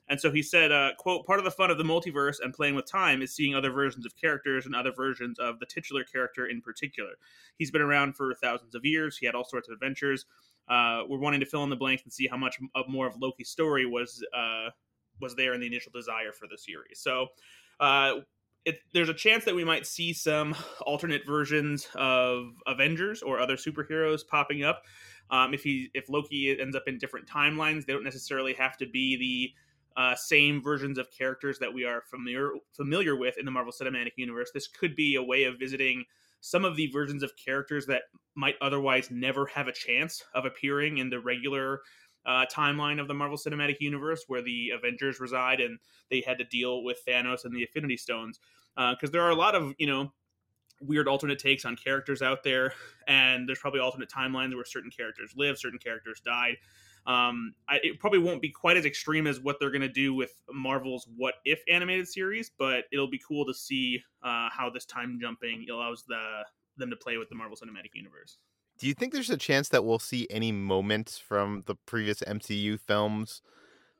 And 0.09 0.19
so 0.19 0.29
he 0.29 0.41
said, 0.41 0.73
uh, 0.73 0.91
"quote 0.97 1.25
Part 1.25 1.39
of 1.39 1.45
the 1.45 1.51
fun 1.51 1.71
of 1.71 1.77
the 1.77 1.85
multiverse 1.85 2.37
and 2.41 2.53
playing 2.53 2.75
with 2.75 2.85
time 2.85 3.21
is 3.21 3.33
seeing 3.33 3.55
other 3.55 3.71
versions 3.71 4.05
of 4.05 4.17
characters 4.17 4.65
and 4.65 4.75
other 4.75 4.91
versions 4.91 5.39
of 5.39 5.59
the 5.59 5.65
titular 5.65 6.03
character 6.03 6.47
in 6.47 6.61
particular. 6.61 7.11
He's 7.57 7.71
been 7.71 7.81
around 7.81 8.17
for 8.17 8.33
thousands 8.35 8.75
of 8.75 8.83
years. 8.83 9.17
He 9.17 9.25
had 9.25 9.35
all 9.35 9.45
sorts 9.45 9.69
of 9.69 9.73
adventures. 9.73 10.25
Uh, 10.71 11.03
we're 11.07 11.19
wanting 11.19 11.41
to 11.41 11.45
fill 11.45 11.63
in 11.63 11.69
the 11.69 11.75
blanks 11.75 12.03
and 12.03 12.13
see 12.13 12.27
how 12.27 12.37
much 12.37 12.57
more 12.87 13.07
of 13.07 13.15
Loki's 13.19 13.49
story 13.49 13.85
was 13.85 14.23
uh, 14.35 14.69
was 15.19 15.35
there 15.35 15.53
in 15.53 15.59
the 15.59 15.67
initial 15.67 15.91
desire 15.91 16.31
for 16.31 16.47
the 16.47 16.57
series. 16.57 16.99
So." 16.99 17.27
Uh, 17.79 18.21
it, 18.63 18.77
there's 18.93 19.09
a 19.09 19.13
chance 19.13 19.45
that 19.45 19.55
we 19.55 19.63
might 19.63 19.87
see 19.87 20.13
some 20.13 20.55
alternate 20.85 21.25
versions 21.25 21.87
of 21.95 22.53
Avengers 22.67 23.23
or 23.23 23.39
other 23.39 23.55
superheroes 23.55 24.21
popping 24.25 24.63
up. 24.63 24.83
Um, 25.31 25.53
if 25.53 25.63
he 25.63 25.89
if 25.93 26.09
Loki 26.09 26.59
ends 26.59 26.75
up 26.75 26.83
in 26.87 26.97
different 26.97 27.27
timelines, 27.27 27.85
they 27.85 27.93
don't 27.93 28.03
necessarily 28.03 28.53
have 28.53 28.77
to 28.77 28.85
be 28.85 29.17
the 29.95 30.01
uh, 30.01 30.15
same 30.15 30.61
versions 30.61 30.97
of 30.97 31.09
characters 31.11 31.59
that 31.59 31.73
we 31.73 31.85
are 31.85 32.01
familiar 32.01 32.51
familiar 32.73 33.15
with 33.15 33.37
in 33.37 33.45
the 33.45 33.51
Marvel 33.51 33.73
Cinematic 33.73 34.11
Universe. 34.17 34.51
This 34.53 34.67
could 34.67 34.95
be 34.95 35.15
a 35.15 35.23
way 35.23 35.45
of 35.45 35.57
visiting 35.57 36.05
some 36.41 36.65
of 36.65 36.75
the 36.75 36.87
versions 36.87 37.23
of 37.23 37.31
characters 37.37 37.85
that 37.85 38.03
might 38.35 38.55
otherwise 38.61 39.09
never 39.09 39.45
have 39.45 39.67
a 39.67 39.71
chance 39.71 40.23
of 40.35 40.45
appearing 40.45 40.97
in 40.97 41.09
the 41.09 41.19
regular 41.19 41.81
uh, 42.25 42.45
timeline 42.53 42.99
of 42.99 43.07
the 43.07 43.13
Marvel 43.13 43.37
Cinematic 43.37 43.77
Universe 43.79 44.25
where 44.27 44.41
the 44.41 44.71
Avengers 44.71 45.19
reside 45.19 45.59
and 45.59 45.79
they 46.09 46.21
had 46.21 46.37
to 46.37 46.43
deal 46.45 46.83
with 46.83 46.99
Thanos 47.07 47.45
and 47.45 47.55
the 47.55 47.61
Infinity 47.61 47.97
Stones. 47.97 48.39
Because 48.75 49.09
uh, 49.09 49.11
there 49.11 49.21
are 49.21 49.31
a 49.31 49.35
lot 49.35 49.55
of, 49.55 49.73
you 49.77 49.87
know, 49.87 50.11
weird 50.81 51.07
alternate 51.07 51.39
takes 51.39 51.65
on 51.65 51.75
characters 51.75 52.21
out 52.21 52.43
there, 52.43 52.73
and 53.07 53.47
there's 53.47 53.59
probably 53.59 53.79
alternate 53.79 54.09
timelines 54.09 54.55
where 54.55 54.65
certain 54.65 54.89
characters 54.89 55.33
live, 55.35 55.57
certain 55.57 55.79
characters 55.79 56.21
died. 56.23 56.55
Um, 57.07 57.53
I, 57.67 57.79
it 57.83 57.99
probably 57.99 58.19
won't 58.19 58.41
be 58.41 58.49
quite 58.49 58.77
as 58.77 58.85
extreme 58.85 59.25
as 59.25 59.39
what 59.39 59.59
they're 59.59 59.71
going 59.71 59.81
to 59.81 59.89
do 59.89 60.13
with 60.13 60.33
Marvel's 60.53 61.07
What 61.17 61.35
If 61.45 61.61
animated 61.67 62.07
series, 62.07 62.51
but 62.57 62.85
it'll 62.91 63.09
be 63.09 63.21
cool 63.27 63.45
to 63.45 63.53
see 63.53 64.03
uh, 64.23 64.49
how 64.51 64.69
this 64.69 64.85
time 64.85 65.17
jumping 65.19 65.65
allows 65.71 66.03
the 66.07 66.43
them 66.77 66.89
to 66.89 66.95
play 66.95 67.17
with 67.17 67.29
the 67.29 67.35
Marvel 67.35 67.57
Cinematic 67.57 67.93
Universe. 67.93 68.37
Do 68.77 68.87
you 68.87 68.93
think 68.93 69.13
there's 69.13 69.29
a 69.29 69.37
chance 69.37 69.69
that 69.69 69.85
we'll 69.85 69.99
see 69.99 70.27
any 70.29 70.51
moments 70.51 71.17
from 71.17 71.63
the 71.67 71.75
previous 71.75 72.21
MCU 72.21 72.79
films 72.79 73.41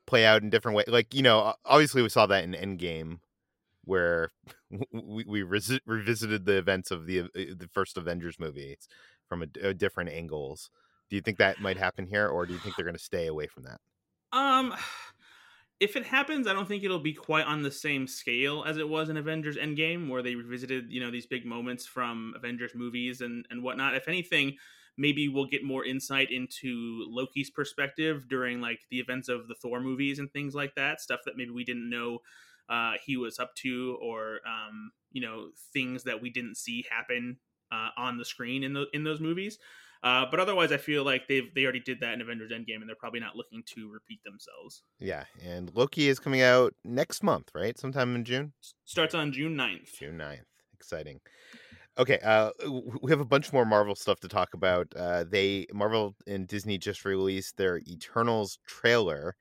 play 0.06 0.24
out 0.26 0.42
in 0.42 0.50
different 0.50 0.76
ways? 0.76 0.88
Like, 0.88 1.14
you 1.14 1.22
know, 1.22 1.54
obviously 1.64 2.02
we 2.02 2.08
saw 2.08 2.26
that 2.26 2.44
in 2.44 2.52
Endgame, 2.52 3.20
where 3.84 4.30
we, 4.92 5.24
we 5.24 5.42
revisited 5.42 6.46
the 6.46 6.58
events 6.58 6.90
of 6.90 7.06
the 7.06 7.20
uh, 7.20 7.26
the 7.34 7.68
first 7.72 7.96
Avengers 7.96 8.40
movie 8.40 8.76
from 9.28 9.42
a, 9.42 9.68
a 9.68 9.74
different 9.74 10.10
angles. 10.10 10.70
Do 11.12 11.16
you 11.16 11.20
think 11.20 11.36
that 11.36 11.60
might 11.60 11.76
happen 11.76 12.06
here, 12.06 12.26
or 12.26 12.46
do 12.46 12.54
you 12.54 12.58
think 12.58 12.74
they're 12.74 12.86
going 12.86 12.96
to 12.96 13.02
stay 13.02 13.26
away 13.26 13.46
from 13.46 13.64
that? 13.64 13.78
Um, 14.32 14.74
if 15.78 15.94
it 15.94 16.06
happens, 16.06 16.48
I 16.48 16.54
don't 16.54 16.66
think 16.66 16.84
it'll 16.84 17.00
be 17.00 17.12
quite 17.12 17.44
on 17.44 17.62
the 17.62 17.70
same 17.70 18.06
scale 18.06 18.64
as 18.66 18.78
it 18.78 18.88
was 18.88 19.10
in 19.10 19.18
Avengers 19.18 19.58
Endgame, 19.58 20.08
where 20.08 20.22
they 20.22 20.34
revisited, 20.34 20.86
you 20.88 21.02
know, 21.02 21.10
these 21.10 21.26
big 21.26 21.44
moments 21.44 21.84
from 21.84 22.32
Avengers 22.34 22.72
movies 22.74 23.20
and 23.20 23.44
and 23.50 23.62
whatnot. 23.62 23.94
If 23.94 24.08
anything, 24.08 24.56
maybe 24.96 25.28
we'll 25.28 25.44
get 25.44 25.62
more 25.62 25.84
insight 25.84 26.30
into 26.30 27.04
Loki's 27.10 27.50
perspective 27.50 28.26
during 28.26 28.62
like 28.62 28.80
the 28.90 28.98
events 28.98 29.28
of 29.28 29.48
the 29.48 29.54
Thor 29.54 29.80
movies 29.80 30.18
and 30.18 30.32
things 30.32 30.54
like 30.54 30.74
that. 30.76 31.02
Stuff 31.02 31.20
that 31.26 31.36
maybe 31.36 31.50
we 31.50 31.62
didn't 31.62 31.90
know 31.90 32.20
uh, 32.70 32.92
he 33.04 33.18
was 33.18 33.38
up 33.38 33.54
to, 33.56 33.98
or 34.00 34.40
um, 34.46 34.92
you 35.10 35.20
know, 35.20 35.50
things 35.74 36.04
that 36.04 36.22
we 36.22 36.30
didn't 36.30 36.56
see 36.56 36.86
happen 36.90 37.36
uh, 37.72 37.88
on 37.96 38.18
the 38.18 38.24
screen 38.24 38.62
in 38.62 38.72
the 38.72 38.86
in 38.92 39.04
those 39.04 39.20
movies. 39.20 39.58
Uh, 40.02 40.26
but 40.28 40.40
otherwise, 40.40 40.72
I 40.72 40.78
feel 40.78 41.04
like 41.04 41.28
they've 41.28 41.52
they 41.54 41.62
already 41.62 41.80
did 41.80 42.00
that 42.00 42.14
in 42.14 42.20
Avengers 42.20 42.50
Endgame, 42.50 42.80
and 42.80 42.88
they're 42.88 42.96
probably 42.96 43.20
not 43.20 43.36
looking 43.36 43.62
to 43.74 43.88
repeat 43.88 44.18
themselves. 44.24 44.82
Yeah, 44.98 45.24
and 45.44 45.70
Loki 45.74 46.08
is 46.08 46.18
coming 46.18 46.42
out 46.42 46.74
next 46.84 47.22
month, 47.22 47.50
right? 47.54 47.78
Sometime 47.78 48.16
in 48.16 48.24
June. 48.24 48.52
Starts 48.84 49.14
on 49.14 49.32
June 49.32 49.56
9th. 49.56 49.94
June 49.98 50.18
9th. 50.18 50.44
Exciting. 50.74 51.20
Okay, 51.98 52.18
uh, 52.24 52.50
we 53.02 53.10
have 53.10 53.20
a 53.20 53.24
bunch 53.24 53.52
more 53.52 53.64
Marvel 53.64 53.94
stuff 53.94 54.18
to 54.20 54.28
talk 54.28 54.54
about. 54.54 54.88
Uh, 54.96 55.24
they 55.24 55.66
Marvel 55.72 56.16
and 56.26 56.48
Disney 56.48 56.78
just 56.78 57.04
released 57.04 57.56
their 57.56 57.78
Eternals 57.86 58.58
trailer, 58.66 59.36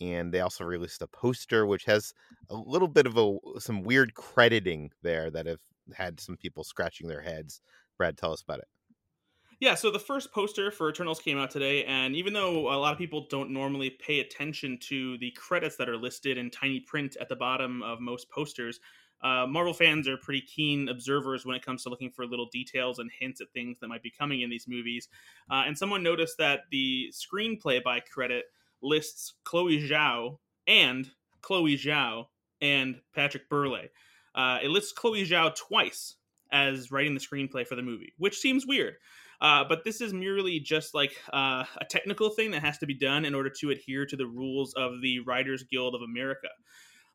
and 0.00 0.32
they 0.32 0.40
also 0.40 0.64
released 0.64 1.02
a 1.02 1.06
poster 1.06 1.66
which 1.66 1.84
has 1.84 2.12
a 2.48 2.56
little 2.56 2.88
bit 2.88 3.06
of 3.06 3.16
a 3.16 3.60
some 3.60 3.82
weird 3.82 4.14
crediting 4.14 4.90
there 5.02 5.30
that 5.30 5.46
have 5.46 5.60
had 5.96 6.20
some 6.20 6.36
people 6.36 6.64
scratching 6.64 7.08
their 7.08 7.20
heads. 7.20 7.60
Brad, 7.96 8.16
tell 8.16 8.32
us 8.32 8.42
about 8.42 8.60
it. 8.60 8.68
Yeah, 9.60 9.74
so 9.74 9.90
the 9.90 9.98
first 9.98 10.32
poster 10.32 10.70
for 10.70 10.88
Eternals 10.88 11.20
came 11.20 11.36
out 11.36 11.50
today, 11.50 11.84
and 11.84 12.16
even 12.16 12.32
though 12.32 12.72
a 12.72 12.78
lot 12.80 12.92
of 12.92 12.98
people 12.98 13.26
don't 13.28 13.50
normally 13.50 13.90
pay 13.90 14.20
attention 14.20 14.78
to 14.88 15.18
the 15.18 15.32
credits 15.32 15.76
that 15.76 15.88
are 15.88 15.98
listed 15.98 16.38
in 16.38 16.50
tiny 16.50 16.80
print 16.80 17.18
at 17.20 17.28
the 17.28 17.36
bottom 17.36 17.82
of 17.82 18.00
most 18.00 18.30
posters, 18.30 18.80
uh, 19.22 19.46
Marvel 19.46 19.74
fans 19.74 20.08
are 20.08 20.16
pretty 20.16 20.40
keen 20.40 20.88
observers 20.88 21.44
when 21.44 21.54
it 21.54 21.64
comes 21.64 21.82
to 21.82 21.90
looking 21.90 22.10
for 22.10 22.24
little 22.24 22.48
details 22.50 22.98
and 22.98 23.10
hints 23.18 23.42
at 23.42 23.52
things 23.52 23.78
that 23.80 23.88
might 23.88 24.02
be 24.02 24.10
coming 24.10 24.40
in 24.40 24.48
these 24.48 24.66
movies. 24.66 25.08
Uh, 25.50 25.64
and 25.66 25.76
someone 25.76 26.02
noticed 26.02 26.38
that 26.38 26.60
the 26.70 27.12
screenplay 27.12 27.82
by 27.82 28.00
credit 28.00 28.46
lists 28.82 29.34
Chloe 29.44 29.86
Zhao 29.86 30.38
and 30.66 31.10
Chloe 31.42 31.76
Zhao 31.76 32.26
and 32.62 33.00
Patrick 33.14 33.48
Burleigh. 33.48 33.88
Uh, 34.34 34.58
it 34.62 34.70
lists 34.70 34.92
Chloe 34.92 35.26
Zhao 35.26 35.54
twice 35.54 36.16
as 36.52 36.90
writing 36.90 37.14
the 37.14 37.20
screenplay 37.20 37.66
for 37.66 37.76
the 37.76 37.82
movie, 37.82 38.12
which 38.18 38.38
seems 38.38 38.66
weird. 38.66 38.94
Uh, 39.40 39.64
but 39.68 39.84
this 39.84 40.00
is 40.00 40.12
merely 40.12 40.60
just 40.60 40.94
like 40.94 41.16
uh, 41.32 41.64
a 41.80 41.84
technical 41.88 42.28
thing 42.30 42.50
that 42.50 42.62
has 42.62 42.78
to 42.78 42.86
be 42.86 42.94
done 42.94 43.24
in 43.24 43.34
order 43.34 43.48
to 43.48 43.70
adhere 43.70 44.04
to 44.04 44.16
the 44.16 44.26
rules 44.26 44.74
of 44.74 45.00
the 45.00 45.20
Writers 45.20 45.64
Guild 45.64 45.94
of 45.94 46.02
America. 46.02 46.48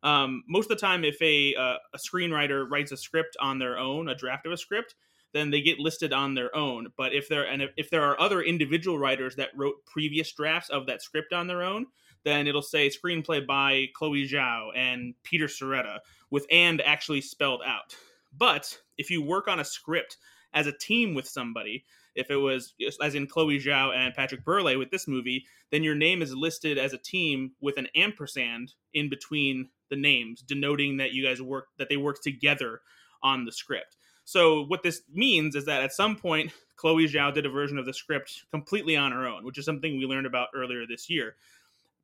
Um, 0.02 0.44
most 0.48 0.72
of 0.72 0.78
the 0.78 0.82
time, 0.82 1.04
if 1.04 1.22
a, 1.22 1.56
uh, 1.56 1.78
a 1.94 1.98
screenwriter 1.98 2.70
writes 2.70 2.92
a 2.92 2.98
script 2.98 3.38
on 3.40 3.60
their 3.60 3.78
own, 3.78 4.10
a 4.10 4.16
draft 4.16 4.46
of 4.46 4.52
a 4.52 4.58
script, 4.58 4.96
then 5.34 5.52
they 5.52 5.62
get 5.62 5.80
listed 5.80 6.14
on 6.14 6.34
their 6.34 6.56
own. 6.56 6.88
But 6.98 7.14
if 7.14 7.28
there 7.28 7.44
and 7.44 7.62
if, 7.62 7.72
if 7.76 7.90
there 7.90 8.04
are 8.04 8.20
other 8.20 8.42
individual 8.42 8.98
writers 8.98 9.36
that 9.36 9.50
wrote 9.56 9.86
previous 9.86 10.32
drafts 10.32 10.70
of 10.70 10.86
that 10.86 11.02
script 11.02 11.34
on 11.34 11.48
their 11.48 11.62
own, 11.62 11.88
then 12.24 12.48
it'll 12.48 12.62
say 12.62 12.90
screenplay 12.90 13.46
by 13.46 13.88
Chloe 13.96 14.28
Zhao 14.28 14.70
and 14.76 15.14
Peter 15.24 15.48
Sciretta 15.48 16.00
with 16.36 16.46
and 16.52 16.82
actually 16.82 17.22
spelled 17.22 17.62
out. 17.66 17.96
But 18.38 18.78
if 18.98 19.10
you 19.10 19.22
work 19.24 19.48
on 19.48 19.62
a 19.62 19.64
script 19.64 20.18
as 20.54 20.68
a 20.68 20.78
team 20.78 21.16
with 21.16 21.26
somebody, 21.26 21.86
if 22.14 22.30
it 22.30 22.36
was 22.36 22.74
as 23.02 23.16
in 23.16 23.26
Chloe 23.26 23.58
Zhao 23.58 23.96
and 23.96 24.14
Patrick 24.14 24.44
Burleigh 24.44 24.78
with 24.78 24.92
this 24.92 25.08
movie, 25.08 25.46
then 25.72 25.82
your 25.82 25.96
name 25.96 26.22
is 26.22 26.36
listed 26.36 26.78
as 26.78 26.92
a 26.92 26.98
team 26.98 27.54
with 27.62 27.78
an 27.78 27.88
ampersand 27.96 28.74
in 28.94 29.10
between 29.10 29.70
the 29.90 29.96
names, 29.96 30.42
denoting 30.42 30.98
that 30.98 31.14
you 31.14 31.26
guys 31.26 31.42
work 31.42 31.68
that 31.78 31.88
they 31.88 31.96
work 31.96 32.22
together 32.22 32.82
on 33.24 33.46
the 33.46 33.52
script. 33.54 33.96
So 34.26 34.64
what 34.66 34.84
this 34.84 35.04
means 35.14 35.56
is 35.56 35.64
that 35.66 35.84
at 35.84 35.94
some 35.94 36.18
point, 36.18 36.52
Chloe 36.76 37.08
Zhao 37.08 37.34
did 37.34 37.46
a 37.46 37.50
version 37.50 37.78
of 37.78 37.86
the 37.86 37.94
script 37.94 38.44
completely 38.52 38.98
on 38.98 39.14
her 39.14 39.26
own, 39.26 39.46
which 39.46 39.58
is 39.58 39.64
something 39.64 39.98
we 39.98 40.06
learned 40.06 40.28
about 40.28 40.50
earlier 40.54 40.86
this 40.86 41.10
year. 41.10 41.38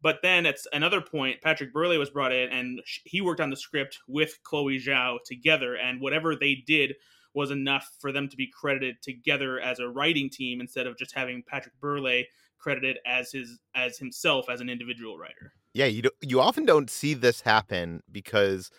But 0.02 0.20
then 0.24 0.46
at 0.46 0.58
another 0.74 1.02
point, 1.02 1.42
Patrick 1.42 1.72
Burleigh 1.72 2.00
was 2.00 2.10
brought 2.10 2.34
in, 2.34 2.50
and 2.50 2.82
he 3.04 3.22
worked 3.22 3.40
on 3.40 3.50
the 3.50 3.56
script 3.56 4.00
with 4.08 4.40
Chloe 4.44 4.80
Zhao 4.80 5.18
together, 5.26 5.76
and 5.76 6.02
whatever 6.02 6.36
they 6.36 6.56
did 6.56 6.96
was 7.34 7.52
enough 7.52 7.90
for 8.00 8.12
them 8.12 8.28
to 8.28 8.36
be 8.36 8.48
credited 8.48 9.02
together 9.02 9.60
as 9.60 9.80
a 9.80 9.88
writing 9.88 10.30
team 10.30 10.60
instead 10.60 10.88
of 10.88 10.98
just 10.98 11.14
having 11.14 11.44
Patrick 11.48 11.80
Burleigh 11.80 12.24
credited 12.58 13.00
as 13.06 13.32
his 13.32 13.60
as 13.76 13.98
himself 13.98 14.50
as 14.50 14.62
an 14.62 14.70
individual 14.70 15.18
writer. 15.18 15.54
Yeah, 15.74 15.86
you 15.86 16.04
do, 16.04 16.12
you 16.22 16.42
often 16.42 16.66
don't 16.66 16.90
see 16.90 17.14
this 17.14 17.42
happen 17.42 18.04
because 18.12 18.72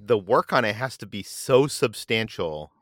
the 0.00 0.18
work 0.18 0.52
on 0.52 0.64
it 0.64 0.74
has 0.76 0.96
to 0.98 1.06
be 1.06 1.22
so 1.22 1.66
substantial 1.66 2.72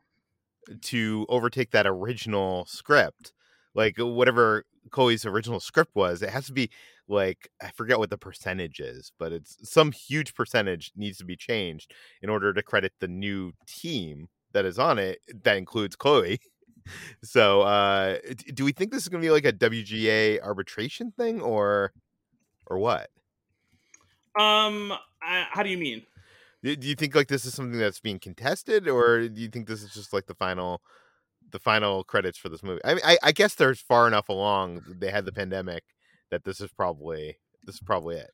to 0.81 1.25
overtake 1.29 1.71
that 1.71 1.85
original 1.85 2.65
script. 2.65 3.33
Like 3.73 3.95
whatever 3.97 4.65
Chloe's 4.89 5.25
original 5.25 5.59
script 5.59 5.95
was, 5.95 6.21
it 6.21 6.29
has 6.29 6.45
to 6.47 6.53
be 6.53 6.69
like 7.11 7.49
I 7.61 7.69
forget 7.71 7.99
what 7.99 8.09
the 8.09 8.17
percentage 8.17 8.79
is, 8.79 9.11
but 9.19 9.31
it's 9.31 9.57
some 9.69 9.91
huge 9.91 10.33
percentage 10.33 10.91
needs 10.95 11.17
to 11.19 11.25
be 11.25 11.35
changed 11.35 11.93
in 12.21 12.29
order 12.29 12.53
to 12.53 12.63
credit 12.63 12.93
the 12.99 13.07
new 13.07 13.53
team 13.67 14.29
that 14.53 14.65
is 14.65 14.79
on 14.79 14.97
it 14.99 15.19
that 15.43 15.57
includes 15.57 15.95
Chloe. 15.95 16.39
So, 17.23 17.61
uh, 17.61 18.17
do 18.55 18.65
we 18.65 18.71
think 18.71 18.91
this 18.91 19.03
is 19.03 19.07
going 19.07 19.21
to 19.21 19.25
be 19.25 19.29
like 19.29 19.45
a 19.45 19.53
WGA 19.53 20.41
arbitration 20.41 21.11
thing, 21.11 21.39
or 21.39 21.93
or 22.65 22.79
what? 22.79 23.11
Um, 24.35 24.91
I, 25.21 25.45
how 25.51 25.61
do 25.61 25.69
you 25.69 25.77
mean? 25.77 26.01
Do 26.63 26.75
you 26.79 26.95
think 26.95 27.13
like 27.13 27.27
this 27.27 27.45
is 27.45 27.53
something 27.53 27.79
that's 27.79 27.99
being 27.99 28.17
contested, 28.17 28.87
or 28.87 29.27
do 29.27 29.39
you 29.41 29.49
think 29.49 29.67
this 29.67 29.83
is 29.83 29.93
just 29.93 30.11
like 30.11 30.25
the 30.25 30.33
final, 30.33 30.81
the 31.51 31.59
final 31.59 32.03
credits 32.03 32.39
for 32.39 32.49
this 32.49 32.63
movie? 32.63 32.81
I 32.83 32.95
mean, 32.95 33.03
I, 33.05 33.17
I 33.21 33.31
guess 33.31 33.53
there's 33.53 33.79
far 33.79 34.07
enough 34.07 34.29
along. 34.29 34.81
They 34.87 35.11
had 35.11 35.25
the 35.25 35.31
pandemic 35.31 35.83
that 36.31 36.43
this 36.43 36.61
is 36.61 36.71
probably 36.71 37.37
this 37.65 37.75
is 37.75 37.81
probably 37.81 38.17
it. 38.17 38.31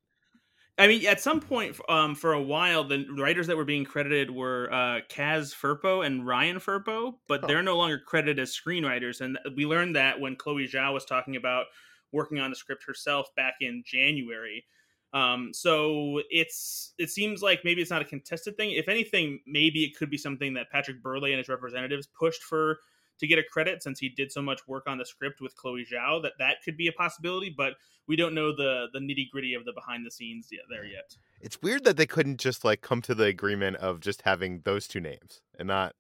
I 0.80 0.88
mean, 0.88 1.08
at 1.08 1.20
some 1.20 1.40
point, 1.40 1.76
um, 1.90 2.14
for 2.14 2.34
a 2.34 2.42
while, 2.42 2.84
the 2.84 3.06
writers 3.18 3.48
that 3.48 3.58
were 3.58 3.66
being 3.66 3.84
credited 3.84 4.30
were 4.30 4.72
uh, 4.72 5.00
Kaz 5.10 5.54
Firpo 5.54 6.06
and 6.06 6.26
Ryan 6.26 6.58
Firpo, 6.58 7.16
but 7.28 7.44
oh. 7.44 7.48
they're 7.48 7.64
no 7.64 7.78
longer 7.78 7.98
credited 7.98 8.38
as 8.38 8.56
screenwriters. 8.56 9.22
And 9.22 9.40
we 9.56 9.66
learned 9.66 9.96
that 9.96 10.20
when 10.20 10.36
Chloe 10.36 10.68
Zhao 10.68 10.94
was 10.94 11.04
talking 11.04 11.36
about 11.36 11.66
working 12.12 12.40
on 12.40 12.52
the 12.52 12.56
script 12.56 12.84
herself 12.86 13.34
back 13.36 13.56
in 13.60 13.84
January. 13.86 14.66
Um, 15.14 15.50
so 15.52 16.22
it's 16.30 16.94
it 17.00 17.10
seems 17.10 17.42
like 17.42 17.62
maybe 17.64 17.82
it's 17.82 17.90
not 17.90 18.04
a 18.04 18.06
contested 18.06 18.56
thing. 18.56 18.72
If 18.72 18.88
anything, 18.88 19.40
maybe 19.48 19.84
it 19.84 19.96
could 19.98 20.12
be 20.12 20.18
something 20.18 20.54
that 20.54 20.70
Patrick 20.70 21.02
Burleigh 21.02 21.32
and 21.32 21.40
his 21.40 21.50
representatives 21.50 22.08
pushed 22.08 22.44
for 22.44 22.80
to 23.20 23.28
get 23.28 23.40
a 23.40 23.44
credit 23.44 23.84
since 23.84 24.00
he 24.00 24.10
did 24.10 24.32
so 24.32 24.42
much 24.42 24.68
work 24.68 24.84
on 24.88 24.98
the 24.98 25.06
script 25.06 25.42
with 25.42 25.56
Chloe 25.56 25.86
Zhao 25.86 26.22
that 26.24 26.34
that 26.40 26.58
could 26.64 26.78
be 26.78 26.88
a 26.88 26.92
possibility, 26.92 27.54
but 27.56 27.74
we 28.08 28.16
don't 28.16 28.34
know 28.34 28.56
the 28.56 28.88
the 28.94 29.00
nitty 29.00 29.30
gritty 29.30 29.54
of 29.54 29.66
the 29.66 29.74
behind 29.74 30.06
the 30.06 30.12
scenes 30.12 30.50
yet, 30.52 30.64
there 30.70 30.86
yet. 30.86 31.16
It's 31.42 31.62
weird 31.62 31.84
that 31.84 31.98
they 31.98 32.06
couldn't 32.06 32.40
just 32.40 32.64
like 32.64 32.82
come 32.82 33.02
to 33.04 33.16
the 33.16 33.26
agreement 33.26 33.78
of 33.78 34.00
just 34.00 34.22
having 34.24 34.62
those 34.64 34.88
two 34.88 35.00
names 35.00 35.42
and 35.58 35.68
not 35.68 35.96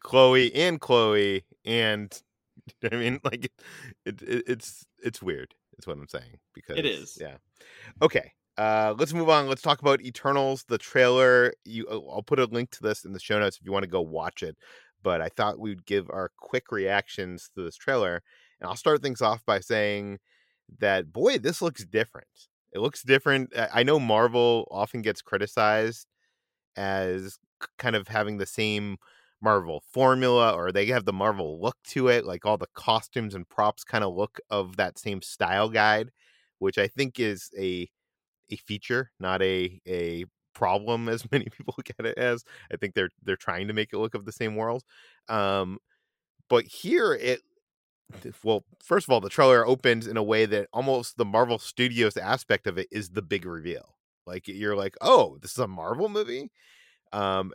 Chloe 0.00 0.54
and 0.54 0.80
Chloe 0.80 1.44
and 1.64 2.22
I 2.92 2.96
mean 2.96 3.20
like 3.24 3.50
it, 4.04 4.22
it 4.22 4.44
it's 4.46 4.84
it's 5.02 5.22
weird. 5.22 5.54
It's 5.76 5.86
what 5.86 5.96
I'm 5.96 6.08
saying 6.08 6.38
because 6.54 6.76
it 6.76 6.86
is. 6.86 7.18
Yeah. 7.20 7.36
Okay. 8.02 8.32
Uh, 8.56 8.94
let's 8.96 9.12
move 9.12 9.28
on. 9.28 9.48
Let's 9.48 9.62
talk 9.62 9.80
about 9.80 10.00
Eternals, 10.00 10.64
the 10.68 10.78
trailer. 10.78 11.52
You, 11.64 11.88
I'll 11.90 12.22
put 12.22 12.38
a 12.38 12.44
link 12.44 12.70
to 12.72 12.82
this 12.84 13.04
in 13.04 13.12
the 13.12 13.18
show 13.18 13.40
notes 13.40 13.58
if 13.58 13.66
you 13.66 13.72
want 13.72 13.82
to 13.82 13.90
go 13.90 14.00
watch 14.00 14.44
it 14.44 14.56
but 15.04 15.22
I 15.22 15.28
thought 15.30 15.60
we'd 15.60 15.86
give 15.86 16.10
our 16.10 16.32
quick 16.38 16.72
reactions 16.72 17.50
to 17.56 17.64
this 17.64 17.76
trailer. 17.76 18.22
And 18.60 18.68
I'll 18.68 18.76
start 18.76 19.02
things 19.02 19.22
off 19.22 19.46
by 19.46 19.60
saying 19.60 20.20
that, 20.80 21.12
boy, 21.12 21.38
this 21.38 21.62
looks 21.62 21.84
different. 21.86 22.28
It 22.72 22.80
looks 22.80 23.02
different. 23.04 23.54
Uh, 23.56 23.68
I 23.72 23.84
know 23.84 24.00
Marvel 24.00 24.68
often 24.72 25.02
gets 25.02 25.22
criticized 25.22 26.08
as 26.76 27.38
kind 27.78 27.96
of 27.96 28.08
having 28.08 28.38
the 28.38 28.46
same 28.46 28.98
Marvel 29.42 29.82
formula 29.92 30.52
or 30.52 30.72
they 30.72 30.86
have 30.86 31.04
the 31.04 31.12
Marvel 31.12 31.60
look 31.60 31.76
to 31.88 32.08
it, 32.08 32.24
like 32.26 32.46
all 32.46 32.56
the 32.58 32.68
costumes 32.74 33.34
and 33.34 33.48
props 33.48 33.84
kind 33.84 34.04
of 34.04 34.14
look 34.14 34.40
of 34.50 34.76
that 34.76 34.98
same 34.98 35.22
style 35.22 35.68
guide, 35.68 36.10
which 36.58 36.78
I 36.78 36.88
think 36.88 37.20
is 37.20 37.50
a 37.58 37.88
a 38.50 38.56
feature, 38.56 39.12
not 39.20 39.42
a 39.42 39.80
a 39.86 40.26
problem 40.54 41.08
as 41.08 41.28
many 41.32 41.46
people 41.46 41.74
get 41.84 42.06
it 42.06 42.18
as. 42.18 42.44
I 42.72 42.76
think 42.76 42.94
they're 42.94 43.10
they're 43.22 43.36
trying 43.36 43.68
to 43.68 43.74
make 43.74 43.92
it 43.92 43.98
look 43.98 44.14
of 44.14 44.24
the 44.24 44.32
same 44.32 44.56
world. 44.56 44.84
Um, 45.28 45.78
but 46.48 46.64
here 46.64 47.14
it 47.14 47.42
well, 48.42 48.64
first 48.82 49.06
of 49.08 49.12
all, 49.12 49.20
the 49.20 49.28
trailer 49.28 49.66
opens 49.66 50.06
in 50.06 50.16
a 50.16 50.22
way 50.22 50.46
that 50.46 50.68
almost 50.72 51.16
the 51.16 51.24
Marvel 51.24 51.58
Studios 51.58 52.16
aspect 52.16 52.66
of 52.66 52.78
it 52.78 52.88
is 52.90 53.10
the 53.10 53.22
big 53.22 53.46
reveal. 53.46 53.96
Like 54.26 54.46
you're 54.48 54.76
like, 54.76 54.96
oh, 55.00 55.38
this 55.40 55.52
is 55.52 55.58
a 55.58 55.66
Marvel 55.66 56.08
movie. 56.08 56.50
Um, 57.12 57.52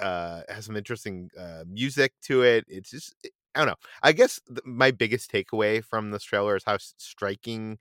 uh, 0.00 0.42
has 0.48 0.64
some 0.66 0.76
interesting 0.76 1.30
uh, 1.38 1.64
music 1.68 2.12
to 2.24 2.42
it. 2.42 2.64
It's 2.68 2.90
just 2.90 3.14
I 3.54 3.60
don't 3.60 3.68
know. 3.68 3.76
I 4.02 4.12
guess 4.12 4.40
th- 4.48 4.60
my 4.64 4.90
biggest 4.90 5.30
takeaway 5.32 5.82
from 5.84 6.10
this 6.10 6.24
trailer 6.24 6.56
is 6.56 6.64
how 6.64 6.76
strikingly 6.78 7.78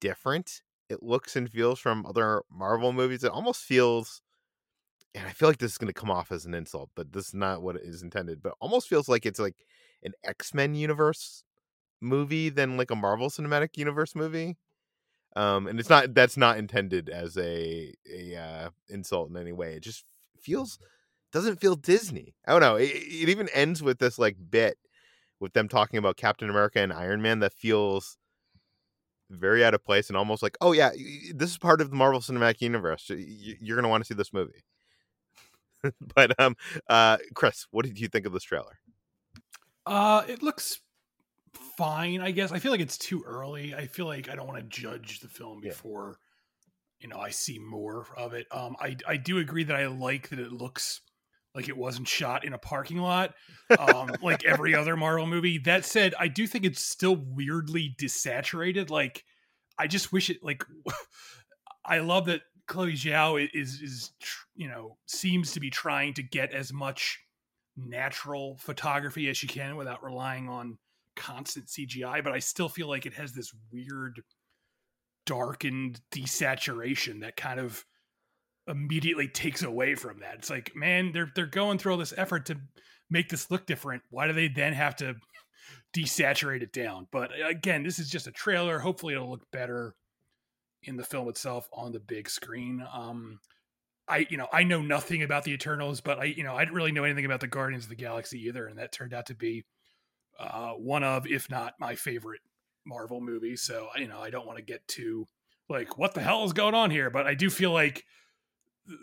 different 0.00 0.62
it 0.88 1.02
looks 1.02 1.36
and 1.36 1.50
feels 1.50 1.78
from 1.78 2.06
other 2.06 2.42
Marvel 2.50 2.92
movies. 2.92 3.24
It 3.24 3.32
almost 3.32 3.62
feels, 3.62 4.22
and 5.14 5.26
I 5.26 5.30
feel 5.30 5.48
like 5.48 5.58
this 5.58 5.72
is 5.72 5.78
going 5.78 5.92
to 5.92 6.00
come 6.00 6.10
off 6.10 6.32
as 6.32 6.46
an 6.46 6.54
insult, 6.54 6.90
but 6.94 7.12
this 7.12 7.28
is 7.28 7.34
not 7.34 7.62
what 7.62 7.76
it 7.76 7.82
is 7.84 8.02
intended. 8.02 8.42
But 8.42 8.54
almost 8.60 8.88
feels 8.88 9.08
like 9.08 9.26
it's 9.26 9.38
like 9.38 9.56
an 10.02 10.12
X 10.24 10.54
Men 10.54 10.74
universe 10.74 11.44
movie 12.00 12.48
than 12.48 12.76
like 12.76 12.90
a 12.90 12.96
Marvel 12.96 13.28
Cinematic 13.28 13.76
Universe 13.76 14.14
movie. 14.14 14.56
Um, 15.36 15.66
and 15.66 15.78
it's 15.78 15.90
not 15.90 16.14
that's 16.14 16.36
not 16.36 16.58
intended 16.58 17.08
as 17.08 17.36
a 17.36 17.92
a 18.12 18.36
uh, 18.36 18.70
insult 18.88 19.30
in 19.30 19.36
any 19.36 19.52
way. 19.52 19.74
It 19.74 19.82
just 19.82 20.04
feels 20.40 20.78
doesn't 21.32 21.60
feel 21.60 21.76
Disney. 21.76 22.34
I 22.46 22.52
don't 22.52 22.60
know. 22.60 22.76
It, 22.76 22.90
it 22.90 23.28
even 23.28 23.48
ends 23.52 23.82
with 23.82 23.98
this 23.98 24.18
like 24.18 24.36
bit 24.50 24.78
with 25.40 25.52
them 25.52 25.68
talking 25.68 25.98
about 25.98 26.16
Captain 26.16 26.50
America 26.50 26.80
and 26.80 26.92
Iron 26.92 27.22
Man 27.22 27.40
that 27.40 27.52
feels 27.52 28.16
very 29.30 29.64
out 29.64 29.74
of 29.74 29.84
place 29.84 30.08
and 30.08 30.16
almost 30.16 30.42
like, 30.42 30.56
oh 30.60 30.72
yeah, 30.72 30.90
this 31.34 31.50
is 31.50 31.58
part 31.58 31.80
of 31.80 31.90
the 31.90 31.96
Marvel 31.96 32.20
Cinematic 32.20 32.60
Universe. 32.60 33.10
You're 33.10 33.76
gonna 33.76 33.88
want 33.88 34.04
to 34.04 34.08
see 34.08 34.14
this 34.14 34.32
movie. 34.32 34.64
but 36.14 36.38
um, 36.40 36.56
uh, 36.88 37.18
Chris, 37.34 37.66
what 37.70 37.84
did 37.84 37.98
you 37.98 38.08
think 38.08 38.26
of 38.26 38.32
this 38.32 38.42
trailer? 38.42 38.78
Uh, 39.86 40.24
it 40.28 40.42
looks 40.42 40.80
fine, 41.76 42.20
I 42.20 42.30
guess. 42.30 42.52
I 42.52 42.58
feel 42.58 42.72
like 42.72 42.80
it's 42.80 42.98
too 42.98 43.22
early. 43.26 43.74
I 43.74 43.86
feel 43.86 44.06
like 44.06 44.28
I 44.28 44.34
don't 44.34 44.46
want 44.46 44.58
to 44.58 44.80
judge 44.80 45.20
the 45.20 45.28
film 45.28 45.60
before 45.60 46.18
yeah. 47.00 47.06
you 47.06 47.08
know 47.08 47.20
I 47.20 47.30
see 47.30 47.58
more 47.58 48.06
of 48.16 48.34
it. 48.34 48.46
Um, 48.50 48.76
I 48.80 48.96
I 49.06 49.16
do 49.16 49.38
agree 49.38 49.64
that 49.64 49.76
I 49.76 49.86
like 49.86 50.30
that 50.30 50.38
it 50.38 50.52
looks 50.52 51.00
like 51.58 51.68
it 51.68 51.76
wasn't 51.76 52.06
shot 52.06 52.44
in 52.44 52.52
a 52.52 52.58
parking 52.58 52.98
lot 52.98 53.34
um, 53.80 54.12
like 54.22 54.44
every 54.44 54.76
other 54.76 54.96
marvel 54.96 55.26
movie. 55.26 55.58
That 55.58 55.84
said 55.84 56.14
i 56.18 56.28
do 56.28 56.46
think 56.46 56.64
it's 56.64 56.80
still 56.80 57.16
weirdly 57.16 57.96
desaturated. 58.00 58.90
Like 58.90 59.24
i 59.76 59.88
just 59.88 60.12
wish 60.12 60.30
it 60.30 60.38
like 60.42 60.64
i 61.84 61.98
love 61.98 62.26
that 62.26 62.42
chloe 62.68 62.92
zhao 62.92 63.48
is 63.52 63.80
is 63.80 64.12
you 64.54 64.68
know 64.68 64.96
seems 65.06 65.52
to 65.52 65.60
be 65.60 65.70
trying 65.70 66.14
to 66.14 66.22
get 66.22 66.52
as 66.52 66.72
much 66.72 67.18
natural 67.76 68.56
photography 68.60 69.28
as 69.28 69.36
she 69.36 69.46
can 69.46 69.76
without 69.76 70.04
relying 70.04 70.48
on 70.48 70.78
constant 71.16 71.66
cgi 71.66 72.22
but 72.22 72.32
i 72.32 72.38
still 72.38 72.68
feel 72.68 72.88
like 72.88 73.06
it 73.06 73.14
has 73.14 73.32
this 73.32 73.52
weird 73.72 74.22
darkened 75.24 76.00
desaturation 76.12 77.20
that 77.20 77.36
kind 77.36 77.58
of 77.58 77.84
immediately 78.68 79.28
takes 79.28 79.62
away 79.62 79.94
from 79.94 80.20
that. 80.20 80.34
It's 80.34 80.50
like, 80.50 80.76
man, 80.76 81.12
they're 81.12 81.30
they're 81.34 81.46
going 81.46 81.78
through 81.78 81.92
all 81.92 81.98
this 81.98 82.14
effort 82.16 82.46
to 82.46 82.56
make 83.10 83.28
this 83.28 83.50
look 83.50 83.66
different. 83.66 84.02
Why 84.10 84.26
do 84.26 84.32
they 84.32 84.48
then 84.48 84.74
have 84.74 84.96
to 84.96 85.16
desaturate 85.96 86.62
it 86.62 86.72
down? 86.72 87.08
But 87.10 87.30
uh, 87.32 87.48
again, 87.48 87.82
this 87.82 87.98
is 87.98 88.10
just 88.10 88.26
a 88.26 88.32
trailer. 88.32 88.78
Hopefully, 88.78 89.14
it'll 89.14 89.30
look 89.30 89.50
better 89.50 89.94
in 90.84 90.96
the 90.96 91.04
film 91.04 91.28
itself 91.28 91.68
on 91.72 91.92
the 91.92 92.00
big 92.00 92.28
screen. 92.28 92.84
Um, 92.92 93.40
I 94.06 94.26
you 94.30 94.36
know 94.36 94.48
I 94.52 94.62
know 94.62 94.82
nothing 94.82 95.22
about 95.22 95.44
the 95.44 95.52
Eternals, 95.52 96.00
but 96.00 96.18
I 96.18 96.24
you 96.24 96.44
know 96.44 96.54
I 96.54 96.64
didn't 96.64 96.76
really 96.76 96.92
know 96.92 97.04
anything 97.04 97.24
about 97.24 97.40
the 97.40 97.46
Guardians 97.46 97.84
of 97.84 97.90
the 97.90 97.96
Galaxy 97.96 98.46
either, 98.46 98.66
and 98.66 98.78
that 98.78 98.92
turned 98.92 99.14
out 99.14 99.26
to 99.26 99.34
be 99.34 99.64
uh, 100.38 100.72
one 100.72 101.02
of, 101.02 101.26
if 101.26 101.50
not 101.50 101.74
my 101.80 101.94
favorite 101.94 102.40
Marvel 102.86 103.20
movie. 103.20 103.56
So 103.56 103.88
you 103.96 104.08
know 104.08 104.20
I 104.20 104.30
don't 104.30 104.46
want 104.46 104.58
to 104.58 104.64
get 104.64 104.86
too 104.88 105.26
like 105.68 105.98
what 105.98 106.14
the 106.14 106.22
hell 106.22 106.44
is 106.44 106.52
going 106.52 106.74
on 106.74 106.90
here, 106.90 107.10
but 107.10 107.26
I 107.26 107.34
do 107.34 107.50
feel 107.50 107.72
like 107.72 108.04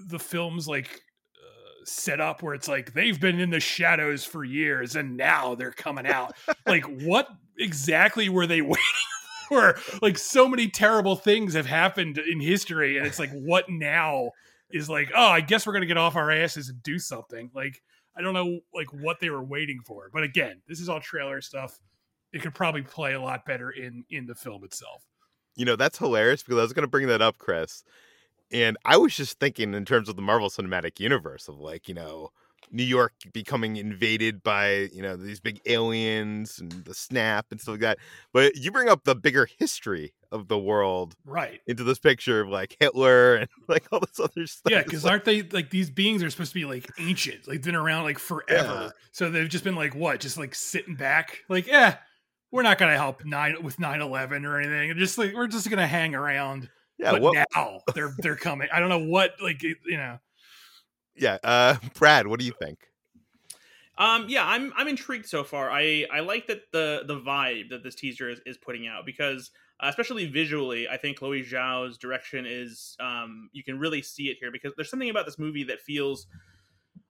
the 0.07 0.19
film's 0.19 0.67
like 0.67 1.01
uh, 1.37 1.85
set 1.85 2.19
up 2.19 2.41
where 2.41 2.53
it's 2.53 2.67
like 2.67 2.93
they've 2.93 3.19
been 3.19 3.39
in 3.39 3.49
the 3.49 3.59
shadows 3.59 4.25
for 4.25 4.43
years 4.43 4.95
and 4.95 5.17
now 5.17 5.55
they're 5.55 5.71
coming 5.71 6.07
out. 6.07 6.35
like 6.65 6.83
what 6.83 7.27
exactly 7.57 8.29
were 8.29 8.47
they 8.47 8.61
waiting 8.61 8.79
for? 9.47 9.77
Like 10.01 10.17
so 10.17 10.47
many 10.47 10.67
terrible 10.67 11.15
things 11.15 11.53
have 11.53 11.65
happened 11.65 12.17
in 12.17 12.39
history 12.39 12.97
and 12.97 13.05
it's 13.05 13.19
like 13.19 13.31
what 13.33 13.69
now 13.69 14.31
is 14.71 14.89
like, 14.89 15.11
oh, 15.15 15.27
I 15.27 15.41
guess 15.41 15.65
we're 15.65 15.73
going 15.73 15.81
to 15.81 15.87
get 15.87 15.97
off 15.97 16.15
our 16.15 16.31
asses 16.31 16.69
and 16.69 16.81
do 16.83 16.99
something. 16.99 17.51
Like 17.53 17.81
I 18.17 18.21
don't 18.21 18.33
know 18.33 18.59
like 18.73 18.91
what 18.93 19.19
they 19.19 19.29
were 19.29 19.43
waiting 19.43 19.79
for. 19.85 20.09
But 20.11 20.23
again, 20.23 20.61
this 20.67 20.79
is 20.79 20.89
all 20.89 20.99
trailer 20.99 21.41
stuff. 21.41 21.79
It 22.33 22.41
could 22.41 22.53
probably 22.53 22.81
play 22.81 23.13
a 23.13 23.21
lot 23.21 23.45
better 23.45 23.71
in 23.71 24.03
in 24.09 24.25
the 24.25 24.35
film 24.35 24.63
itself. 24.63 25.03
You 25.55 25.65
know, 25.65 25.75
that's 25.75 25.97
hilarious 25.97 26.43
because 26.43 26.59
I 26.59 26.63
was 26.63 26.73
going 26.73 26.83
to 26.83 26.89
bring 26.89 27.07
that 27.07 27.21
up, 27.21 27.37
Chris. 27.37 27.83
And 28.51 28.77
I 28.86 28.97
was 28.97 29.15
just 29.15 29.39
thinking 29.39 29.73
in 29.73 29.86
terms 29.86 30.10
of 30.10 30.15
the 30.15 30.21
Marvel 30.21 30.49
Cinematic 30.49 30.99
Universe 30.99 31.47
of 31.47 31.60
like, 31.60 31.88
you 31.88 31.93
know, 31.93 32.31
New 32.71 32.84
York 32.84 33.13
becoming 33.34 33.77
invaded 33.77 34.43
by, 34.43 34.89
you 34.93 35.01
know, 35.01 35.15
these 35.15 35.39
big 35.39 35.62
aliens 35.65 36.60
and 36.60 36.71
the 36.71 36.93
snap 36.93 37.47
and 37.51 37.60
stuff 37.60 37.73
like 37.73 37.81
that. 37.81 37.97
But 38.34 38.55
you 38.55 38.71
bring 38.71 38.89
up 38.89 39.03
the 39.03 39.15
bigger 39.15 39.47
history 39.60 40.13
of 40.31 40.47
the 40.47 40.58
world 40.58 41.15
right 41.25 41.62
into 41.67 41.84
this 41.84 41.99
picture 41.99 42.41
of 42.41 42.49
like 42.49 42.75
Hitler 42.79 43.36
and 43.36 43.49
like 43.67 43.86
all 43.91 43.99
this 43.99 44.19
other 44.19 44.47
stuff. 44.47 44.71
Yeah, 44.71 44.84
because 44.84 45.03
like, 45.03 45.12
aren't 45.12 45.25
they 45.25 45.43
like 45.43 45.69
these 45.69 45.89
beings 45.89 46.23
are 46.23 46.29
supposed 46.29 46.51
to 46.53 46.60
be 46.60 46.65
like 46.65 46.89
ancient, 46.99 47.47
like 47.47 47.62
been 47.62 47.75
around 47.75 48.03
like 48.03 48.19
forever. 48.19 48.84
Yeah. 48.86 48.89
So 49.12 49.29
they've 49.29 49.49
just 49.49 49.63
been 49.63 49.75
like 49.75 49.95
what, 49.95 50.19
just 50.19 50.38
like 50.38 50.55
sitting 50.55 50.95
back, 50.95 51.39
like, 51.49 51.67
yeah, 51.67 51.97
we're 52.51 52.63
not 52.63 52.77
gonna 52.77 52.97
help 52.97 53.25
nine 53.25 53.55
with 53.62 53.77
9-11 53.77 54.45
or 54.45 54.60
anything. 54.60 54.97
Just 54.97 55.17
like 55.17 55.34
we're 55.34 55.47
just 55.47 55.69
gonna 55.69 55.88
hang 55.88 56.15
around 56.15 56.69
yeah, 56.97 57.12
but 57.12 57.21
what, 57.21 57.47
now 57.55 57.79
they're 57.93 58.13
they're 58.19 58.36
coming. 58.36 58.67
I 58.73 58.79
don't 58.79 58.89
know 58.89 58.99
what 58.99 59.34
like 59.41 59.62
you 59.63 59.75
know. 59.88 60.19
Yeah, 61.15 61.38
uh, 61.43 61.75
Brad, 61.93 62.27
what 62.27 62.39
do 62.39 62.45
you 62.45 62.53
think? 62.60 62.79
Um, 63.97 64.25
yeah, 64.27 64.45
I'm 64.45 64.73
I'm 64.75 64.88
intrigued 64.88 65.25
so 65.25 65.43
far. 65.43 65.71
I 65.71 66.05
I 66.12 66.19
like 66.19 66.47
that 66.47 66.71
the 66.71 67.03
the 67.05 67.19
vibe 67.19 67.69
that 67.69 67.84
this 67.84 67.95
teaser 67.95 68.29
is, 68.29 68.39
is 68.45 68.58
putting 68.58 68.88
out 68.88 69.05
because 69.05 69.51
uh, 69.79 69.88
especially 69.89 70.25
visually, 70.25 70.88
I 70.88 70.97
think 70.97 71.17
Chloe 71.17 71.43
Zhao's 71.43 71.97
direction 71.97 72.45
is 72.45 72.97
um 72.99 73.49
you 73.53 73.63
can 73.63 73.79
really 73.79 74.01
see 74.01 74.25
it 74.25 74.38
here 74.39 74.51
because 74.51 74.73
there's 74.75 74.89
something 74.89 75.10
about 75.10 75.25
this 75.25 75.39
movie 75.39 75.63
that 75.65 75.81
feels 75.81 76.27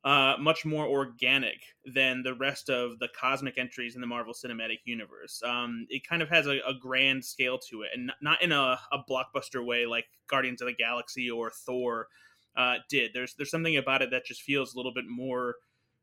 uh, 0.06 0.36
much 0.40 0.66
more 0.66 0.86
organic 0.86 1.58
than 1.92 2.22
the 2.22 2.36
rest 2.36 2.70
of 2.70 3.00
the 3.00 3.08
cosmic 3.20 3.58
entries 3.58 3.96
in 3.96 4.02
the 4.02 4.08
Marvel 4.08 4.36
Cinematic 4.36 4.78
Universe. 4.86 5.42
Um, 5.44 5.88
it 5.90 6.08
kind 6.08 6.22
of 6.22 6.30
has 6.30 6.46
a, 6.46 6.60
a, 6.60 6.76
grand 6.80 7.26
scale 7.26 7.58
to 7.72 7.82
it, 7.82 7.90
and 7.96 8.12
not 8.22 8.40
in 8.44 8.52
a, 8.52 8.80
a, 8.92 9.00
blockbuster 9.10 9.66
way 9.66 9.88
like 9.88 10.06
Guardians 10.28 10.62
of 10.62 10.68
the 10.68 10.76
Galaxy 10.76 11.32
or 11.32 11.50
Thor 11.50 12.08
uh, 12.56 12.76
did. 12.88 13.12
There's 13.16 13.34
there's 13.34 13.50
something 13.50 13.78
about 13.78 14.04
it 14.04 14.12
that 14.12 14.28
just 14.28 14.44
feels 14.44 14.76
a 14.76 14.78
little 14.78 14.94
bit 14.94 15.06
more 15.10 15.56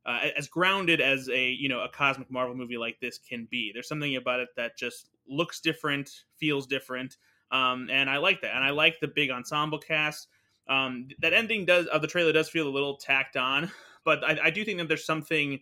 uh, 0.05 0.31
as 0.37 0.49
grounded 0.49 1.01
as 1.01 1.29
a 1.29 1.51
you 1.51 1.69
know 1.69 1.83
a 1.83 1.89
cosmic 1.89 2.29
Marvel 2.29 2.57
movie 2.57 2.79
like 2.79 2.99
this 3.01 3.19
can 3.19 3.47
be. 3.53 3.71
There's 3.73 3.89
something 3.89 4.17
about 4.17 4.41
it 4.41 4.49
that 4.57 4.77
just 4.77 5.11
looks 5.29 5.61
different, 5.61 6.11
feels 6.39 6.67
different, 6.67 7.19
um, 7.53 7.89
and 7.89 8.11
I 8.11 8.17
like 8.17 8.41
that. 8.41 8.57
And 8.57 8.65
I 8.65 8.71
like 8.71 8.99
the 8.99 9.07
big 9.07 9.31
ensemble 9.31 9.79
cast. 9.79 10.27
Um, 10.69 11.09
that 11.21 11.33
ending 11.33 11.67
does 11.67 11.87
of 11.87 12.03
the 12.03 12.09
trailer 12.09 12.33
does 12.33 12.49
feel 12.49 12.67
a 12.67 12.71
little 12.71 12.97
tacked 12.97 13.37
on, 13.37 13.71
but 14.05 14.25
I, 14.25 14.39
I 14.45 14.51
do 14.51 14.65
think 14.65 14.79
that 14.79 14.89
there's 14.89 15.07
something 15.07 15.61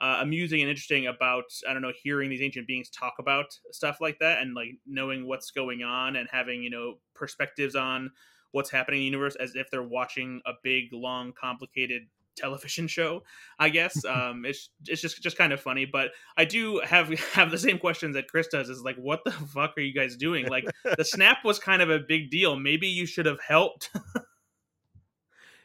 uh, 0.00 0.18
amusing 0.20 0.60
and 0.60 0.68
interesting 0.68 1.06
about 1.06 1.44
I 1.68 1.72
don't 1.72 1.82
know 1.82 1.92
hearing 2.02 2.28
these 2.28 2.42
ancient 2.42 2.66
beings 2.66 2.90
talk 2.90 3.14
about 3.18 3.58
stuff 3.72 3.98
like 4.00 4.18
that 4.18 4.42
and 4.42 4.54
like 4.54 4.76
knowing 4.86 5.26
what's 5.26 5.50
going 5.50 5.82
on 5.82 6.16
and 6.16 6.28
having 6.30 6.62
you 6.62 6.70
know 6.70 6.98
perspectives 7.14 7.74
on 7.74 8.10
what's 8.52 8.70
happening 8.70 8.98
in 8.98 9.02
the 9.02 9.06
universe 9.06 9.36
as 9.36 9.54
if 9.54 9.70
they're 9.70 9.82
watching 9.82 10.40
a 10.46 10.52
big, 10.62 10.92
long, 10.92 11.32
complicated 11.32 12.02
television 12.36 12.86
show 12.86 13.22
i 13.58 13.70
guess. 13.70 14.04
Um 14.04 14.44
it's 14.44 14.68
it's 14.86 15.00
just 15.00 15.22
just 15.22 15.38
kind 15.38 15.54
of 15.54 15.60
funny 15.60 15.86
but 15.86 16.10
i 16.36 16.44
do 16.44 16.82
have 16.84 17.08
have 17.32 17.50
the 17.50 17.56
same 17.56 17.78
questions 17.78 18.14
that 18.14 18.28
chris 18.28 18.48
does 18.48 18.68
is 18.68 18.82
like 18.82 18.96
what 18.96 19.24
the 19.24 19.30
fuck 19.30 19.72
are 19.78 19.80
you 19.80 19.94
guys 19.94 20.16
doing? 20.16 20.46
Like 20.46 20.66
the 20.84 21.04
snap 21.04 21.38
was 21.44 21.58
kind 21.58 21.80
of 21.80 21.88
a 21.88 21.98
big 21.98 22.30
deal. 22.30 22.56
Maybe 22.56 22.88
you 22.88 23.06
should 23.06 23.24
have 23.24 23.40
helped 23.40 23.90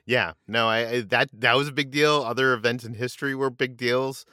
yeah 0.05 0.33
no 0.47 0.67
I, 0.67 0.89
I 0.89 1.01
that 1.01 1.29
that 1.33 1.55
was 1.55 1.67
a 1.67 1.71
big 1.71 1.91
deal 1.91 2.23
other 2.23 2.53
events 2.53 2.83
in 2.83 2.93
history 2.93 3.35
were 3.35 3.49
big 3.49 3.77
deals. 3.77 4.25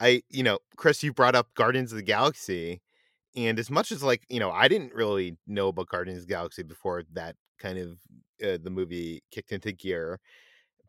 I 0.00 0.22
you 0.30 0.42
know 0.42 0.58
chris 0.76 1.02
you 1.02 1.12
brought 1.12 1.34
up 1.36 1.48
guardians 1.56 1.92
of 1.92 1.96
the 1.96 2.02
galaxy 2.04 2.82
and 3.36 3.58
as 3.58 3.70
much 3.70 3.92
as 3.92 4.02
like 4.02 4.24
you 4.30 4.40
know 4.40 4.50
i 4.52 4.68
didn't 4.68 4.94
really 4.94 5.36
know 5.46 5.68
about 5.68 5.88
guardians 5.88 6.20
of 6.22 6.28
the 6.28 6.34
galaxy 6.34 6.62
before 6.64 7.04
that 7.12 7.36
kind 7.60 7.78
of 7.78 7.98
uh, 8.44 8.58
the 8.62 8.70
movie 8.70 9.22
kicked 9.32 9.52
into 9.52 9.72
gear 9.72 10.20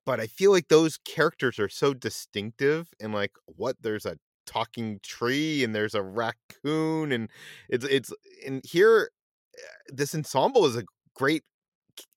but 0.06 0.20
i 0.20 0.28
feel 0.28 0.52
like 0.52 0.68
those 0.70 0.98
characters 1.06 1.60
are 1.60 1.70
so 1.70 1.94
distinctive 1.94 2.90
and 3.02 3.14
like 3.14 3.32
what 3.46 3.76
there's 3.82 4.06
a 4.06 4.18
talking 4.46 5.00
tree 5.04 5.64
and 5.64 5.76
there's 5.76 5.96
a 5.96 6.04
raccoon 6.04 7.12
and 7.12 7.30
it's 7.70 7.86
it's 7.86 8.12
and 8.46 8.64
here 8.66 9.10
eh, 9.58 9.62
this 9.90 10.16
ensemble 10.16 10.66
is 10.66 10.76
a 10.76 10.84
great 11.16 11.44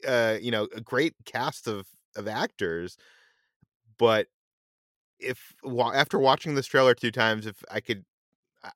uh 0.07 0.37
you 0.41 0.51
know 0.51 0.69
a 0.75 0.81
great 0.81 1.15
cast 1.25 1.67
of 1.69 1.87
of 2.17 2.29
actors 2.29 2.97
but 3.99 4.27
if 5.19 5.55
after 5.95 6.19
watching 6.19 6.55
this 6.55 6.67
trailer 6.67 6.95
two 6.95 7.11
times 7.11 7.47
if 7.47 7.63
i 7.71 7.81
could 7.81 8.05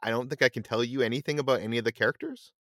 I 0.03 0.11
don't 0.11 0.29
think 0.29 0.43
I 0.43 0.49
can 0.49 0.63
tell 0.63 0.85
you 0.85 1.03
anything 1.03 1.39
about 1.39 1.61
any 1.61 1.79
of 1.79 1.85
the 1.85 1.93
characters. 1.93 2.53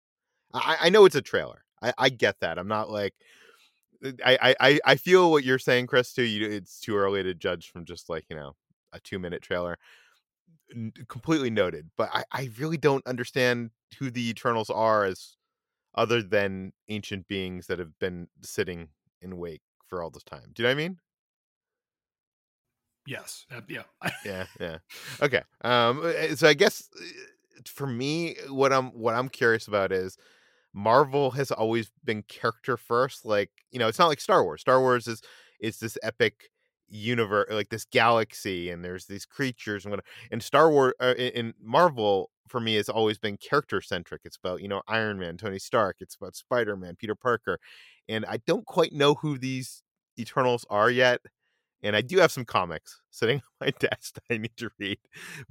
I, 0.53 0.77
I 0.81 0.89
know 0.89 1.05
it's 1.05 1.15
a 1.15 1.21
trailer. 1.21 1.63
I, 1.81 1.93
I 1.97 2.09
get 2.09 2.39
that. 2.41 2.57
I'm 2.57 2.67
not 2.67 2.89
like 2.89 3.13
uh, 4.03 4.11
I, 4.25 4.55
I 4.59 4.79
I 4.85 4.95
feel 4.95 5.31
what 5.31 5.43
you're 5.43 5.59
saying, 5.59 5.87
Chris. 5.87 6.13
Too. 6.13 6.23
You, 6.23 6.49
it's 6.49 6.79
too 6.79 6.95
early 6.95 7.23
to 7.23 7.33
judge 7.33 7.71
from 7.71 7.85
just 7.85 8.09
like 8.09 8.25
you 8.29 8.35
know 8.35 8.55
a 8.93 8.99
two 8.99 9.19
minute 9.19 9.41
trailer. 9.41 9.77
Completely 11.07 11.49
noted. 11.49 11.89
But 11.97 12.09
I, 12.13 12.23
I 12.31 12.49
really 12.59 12.77
don't 12.77 13.05
understand 13.07 13.71
who 13.97 14.11
the 14.11 14.29
Eternals 14.29 14.69
are 14.69 15.05
as 15.05 15.35
other 15.95 16.21
than 16.21 16.73
ancient 16.89 17.27
beings 17.27 17.67
that 17.67 17.79
have 17.79 17.97
been 17.99 18.27
sitting 18.41 18.89
in 19.21 19.37
wake 19.37 19.61
for 19.89 20.04
all 20.04 20.10
this 20.10 20.23
time. 20.23 20.52
Do 20.54 20.63
you 20.63 20.67
know 20.69 20.75
what 20.75 20.82
I 20.82 20.88
mean? 20.88 20.97
Yes. 23.08 23.45
Uh, 23.52 23.62
yeah. 23.67 23.84
yeah. 24.25 24.45
Yeah. 24.60 24.78
Okay. 25.21 25.41
Um. 25.63 26.04
Eh, 26.06 26.36
so 26.36 26.47
I 26.47 26.54
guess 26.54 26.89
eh, 27.02 27.62
for 27.65 27.88
me, 27.88 28.36
what 28.49 28.71
I'm 28.71 28.88
what 28.91 29.15
I'm 29.15 29.30
curious 29.30 29.67
about 29.67 29.91
is 29.91 30.17
Marvel 30.73 31.32
has 31.32 31.52
always 31.52 31.91
been 32.04 32.23
character 32.23 32.78
first. 32.78 33.25
Like 33.25 33.52
you 33.71 33.80
know, 33.80 33.88
it's 33.88 33.99
not 33.99 34.08
like 34.08 34.21
Star 34.21 34.43
Wars. 34.43 34.62
Star 34.62 34.80
Wars 34.80 35.08
is 35.08 35.21
is 35.60 35.80
this 35.80 35.97
epic 36.04 36.49
universe, 36.88 37.47
like 37.52 37.69
this 37.69 37.86
galaxy, 37.86 38.69
and 38.69 38.84
there's 38.84 39.06
these 39.06 39.25
creatures 39.25 39.86
and 39.86 39.91
whatever. 39.91 40.08
And 40.32 40.43
Star 40.43 40.69
Wars 40.69 40.93
uh, 40.99 41.15
in 41.17 41.54
Marvel 41.62 42.30
for 42.47 42.60
me 42.60 42.75
has 42.75 42.89
always 42.89 43.17
been 43.17 43.38
character 43.38 43.82
centric. 43.82 44.21
It's 44.25 44.38
about 44.38 44.62
you 44.62 44.67
know 44.67 44.82
Iron 44.88 45.19
Man, 45.19 45.38
Tony 45.38 45.60
Stark. 45.60 45.97
It's 45.99 46.15
about 46.15 46.36
Spider 46.36 46.75
Man, 46.75 46.95
Peter 46.95 47.15
Parker, 47.15 47.60
and 48.09 48.25
I 48.25 48.37
don't 48.45 48.65
quite 48.65 48.91
know 48.91 49.13
who 49.13 49.37
these 49.37 49.83
Eternals 50.19 50.65
are 50.69 50.91
yet 50.91 51.21
and 51.81 51.95
I 51.95 52.01
do 52.01 52.19
have 52.19 52.31
some 52.31 52.45
comics 52.45 53.01
sitting 53.09 53.37
on 53.61 53.67
my 53.67 53.71
desk 53.79 54.15
that 54.15 54.33
I 54.33 54.37
need 54.37 54.57
to 54.57 54.69
read, 54.79 54.99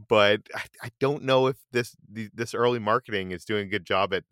but 0.09 0.43
I, 0.55 0.63
I 0.83 0.91
don't 1.01 1.25
know 1.25 1.47
if 1.47 1.57
this 1.73 1.97
the, 2.11 2.31
this 2.35 2.55
early 2.55 2.79
marketing 2.79 3.33
is 3.33 3.45
doing 3.45 3.67
a 3.67 3.71
good 3.71 3.85
job 3.85 4.13
at 4.13 4.25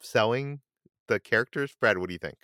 selling 0.00 0.60
the 1.08 1.20
characters. 1.20 1.74
Brad, 1.78 1.98
what 1.98 2.08
do 2.08 2.14
you 2.14 2.18
think? 2.18 2.38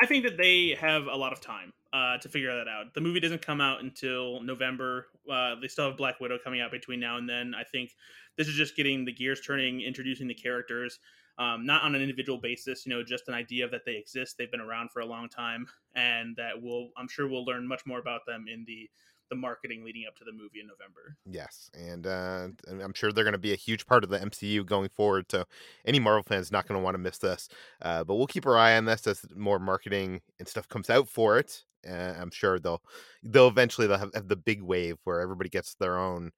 I 0.00 0.06
think 0.06 0.24
that 0.24 0.36
they 0.36 0.76
have 0.80 1.06
a 1.06 1.16
lot 1.16 1.32
of 1.32 1.40
time 1.40 1.72
uh, 1.92 2.18
to 2.18 2.28
figure 2.28 2.56
that 2.56 2.68
out. 2.68 2.94
The 2.94 3.00
movie 3.00 3.18
doesn't 3.18 3.42
come 3.42 3.60
out 3.60 3.80
until 3.80 4.40
November. 4.42 5.06
Uh, 5.28 5.56
they 5.60 5.66
still 5.66 5.86
have 5.86 5.96
Black 5.96 6.20
Widow 6.20 6.38
coming 6.42 6.60
out 6.60 6.70
between 6.70 7.00
now 7.00 7.16
and 7.16 7.28
then. 7.28 7.52
I 7.58 7.64
think 7.64 7.90
this 8.36 8.46
is 8.46 8.54
just 8.54 8.76
getting 8.76 9.04
the 9.04 9.12
gears 9.12 9.40
turning, 9.40 9.80
introducing 9.80 10.28
the 10.28 10.34
characters 10.34 11.00
um, 11.38 11.64
not 11.64 11.82
on 11.82 11.94
an 11.94 12.02
individual 12.02 12.38
basis, 12.38 12.84
you 12.84 12.90
know, 12.90 13.02
just 13.02 13.28
an 13.28 13.34
idea 13.34 13.68
that 13.68 13.84
they 13.86 13.96
exist. 13.96 14.36
They've 14.36 14.50
been 14.50 14.60
around 14.60 14.90
for 14.90 15.00
a 15.00 15.06
long 15.06 15.28
time, 15.28 15.66
and 15.94 16.36
that 16.36 16.60
we'll, 16.60 16.88
I'm 16.96 17.08
sure 17.08 17.28
we'll 17.28 17.44
learn 17.44 17.66
much 17.66 17.86
more 17.86 17.98
about 18.00 18.26
them 18.26 18.46
in 18.52 18.64
the 18.66 18.90
the 19.30 19.36
marketing 19.36 19.84
leading 19.84 20.04
up 20.08 20.16
to 20.16 20.24
the 20.24 20.32
movie 20.32 20.60
in 20.60 20.66
November. 20.66 21.16
Yes, 21.26 21.70
and, 21.74 22.06
uh, 22.06 22.48
and 22.66 22.82
I'm 22.82 22.94
sure 22.94 23.12
they're 23.12 23.24
going 23.24 23.32
to 23.32 23.38
be 23.38 23.52
a 23.52 23.56
huge 23.56 23.86
part 23.86 24.04
of 24.04 24.10
the 24.10 24.18
MCU 24.18 24.64
going 24.64 24.88
forward. 24.88 25.26
So 25.30 25.44
any 25.84 26.00
Marvel 26.00 26.24
fans 26.26 26.50
not 26.50 26.66
going 26.66 26.80
to 26.80 26.82
want 26.82 26.94
to 26.94 26.98
miss 26.98 27.18
this. 27.18 27.48
Uh, 27.82 28.04
but 28.04 28.16
we'll 28.16 28.26
keep 28.26 28.46
our 28.46 28.56
eye 28.56 28.76
on 28.76 28.86
this 28.86 29.06
as 29.06 29.24
more 29.34 29.58
marketing 29.58 30.20
and 30.38 30.48
stuff 30.48 30.68
comes 30.68 30.90
out 30.90 31.08
for 31.08 31.38
it. 31.38 31.64
Uh, 31.88 32.14
I'm 32.18 32.30
sure 32.30 32.58
they'll 32.58 32.82
they'll 33.22 33.48
eventually 33.48 33.86
they'll 33.86 33.98
have, 33.98 34.14
have 34.14 34.28
the 34.28 34.36
big 34.36 34.62
wave 34.62 34.96
where 35.04 35.20
everybody 35.20 35.48
gets 35.48 35.74
their 35.74 35.98
own 35.98 36.32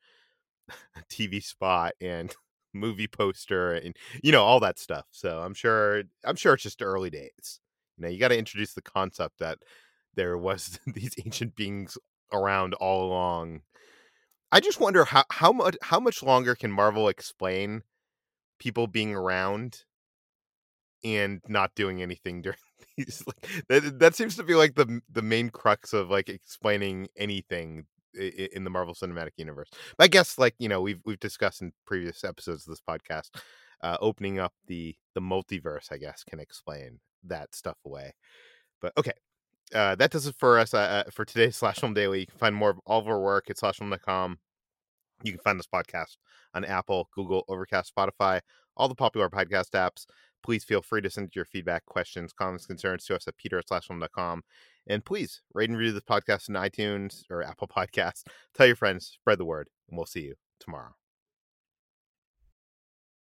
TV 1.11 1.43
spot 1.43 1.95
and 2.01 2.35
movie 2.73 3.09
poster 3.09 3.73
and 3.73 3.97
you 4.23 4.31
know 4.33 4.45
all 4.45 4.61
that 4.61 4.79
stuff 4.79 5.07
so 5.11 5.41
i'm 5.41 5.55
sure 5.55 6.03
i'm 6.25 6.37
sure 6.37 6.55
it's 6.55 6.63
just 6.63 6.83
early 6.83 7.11
days. 7.11 7.61
You 7.97 8.03
know 8.03 8.09
you 8.09 8.19
got 8.19 8.29
to 8.29 8.39
introduce 8.39 8.75
the 8.75 8.83
concept 8.83 9.39
that 9.41 9.59
there 10.15 10.37
was 10.39 10.79
these 10.87 11.15
ancient 11.25 11.57
beings 11.57 11.99
around 12.33 12.75
all 12.75 13.05
along. 13.05 13.63
I 14.53 14.61
just 14.61 14.81
wonder 14.81 15.05
how 15.05 15.25
how 15.31 15.53
much 15.53 15.77
how 15.83 16.01
much 16.01 16.23
longer 16.23 16.55
can 16.55 16.73
marvel 16.73 17.09
explain 17.09 17.83
people 18.59 18.87
being 18.87 19.15
around 19.15 19.85
and 21.05 21.41
not 21.49 21.75
doing 21.75 22.03
anything 22.03 22.43
during 22.43 22.59
these 22.97 23.23
like 23.27 23.65
that, 23.69 23.99
that 23.99 24.15
seems 24.15 24.37
to 24.37 24.43
be 24.43 24.55
like 24.55 24.75
the 24.75 25.01
the 25.11 25.23
main 25.23 25.51
crux 25.51 25.93
of 25.93 26.11
like 26.11 26.29
explaining 26.29 27.09
anything 27.17 27.87
in 28.15 28.65
the 28.65 28.71
Marvel 28.71 28.95
Cinematic 28.95 29.33
Universe. 29.37 29.69
But 29.97 30.05
I 30.05 30.09
guess 30.09 30.39
like 30.39 30.55
you 30.59 30.69
know 30.69 30.81
we've 30.81 31.01
we've 31.05 31.21
discussed 31.21 31.63
in 31.63 31.73
previous 31.87 32.25
episodes 32.25 32.67
of 32.67 32.73
this 32.73 32.83
podcast, 32.87 33.31
uh, 33.83 33.97
opening 34.01 34.39
up 34.39 34.53
the 34.67 34.95
the 35.15 35.21
multiverse, 35.21 35.93
I 35.93 35.99
guess, 35.99 36.25
can 36.25 36.41
explain 36.41 37.01
that 37.25 37.55
stuff 37.55 37.77
away. 37.85 38.15
But 38.81 38.93
okay, 38.97 39.13
uh, 39.75 39.95
that 39.97 40.11
does 40.11 40.27
it 40.27 40.35
for 40.39 40.59
us 40.59 40.75
uh, 40.75 41.05
for 41.11 41.25
today's 41.25 41.57
Slash 41.57 41.79
Film 41.79 41.95
Daily. 41.95 42.21
You 42.21 42.27
can 42.27 42.39
find 42.39 42.55
more 42.55 42.71
of 42.71 42.81
all 42.87 43.01
of 43.01 43.09
our 43.09 43.21
work 43.21 43.51
at 43.51 43.57
slashfilm.com. 43.57 44.39
You 45.23 45.33
can 45.33 45.41
find 45.41 45.59
this 45.59 45.67
podcast 45.67 46.17
on 46.55 46.65
Apple, 46.65 47.09
Google, 47.15 47.45
Overcast, 47.49 47.93
Spotify, 47.95 48.41
all 48.77 48.89
the 48.89 48.95
popular 48.95 49.29
podcast 49.29 49.71
apps. 49.73 50.07
Please 50.43 50.65
feel 50.65 50.83
free 50.83 51.01
to 51.03 51.11
send 51.11 51.35
your 51.35 51.45
feedback, 51.45 51.85
questions, 51.87 52.33
comments, 52.33 52.67
concerns 52.67 53.05
to 53.07 53.17
us 53.17 53.29
at 53.29 53.37
peter 53.37 53.59
at 53.59 53.69
slashfilm.com. 53.69 54.43
And 54.87 55.05
please 55.05 55.43
rate 55.55 55.69
and 55.69 55.79
review 55.79 55.93
this 55.93 56.03
podcast 56.03 56.49
in 56.49 56.55
iTunes 56.55 57.25
or 57.31 57.43
Apple 57.43 57.69
Podcasts. 57.69 58.25
Tell 58.55 58.67
your 58.67 58.77
friends, 58.77 59.19
spread 59.21 59.39
the 59.39 59.45
word, 59.45 59.69
and 59.89 59.97
we'll 59.97 60.07
see 60.07 60.23
you 60.23 60.35
tomorrow. 60.59 60.95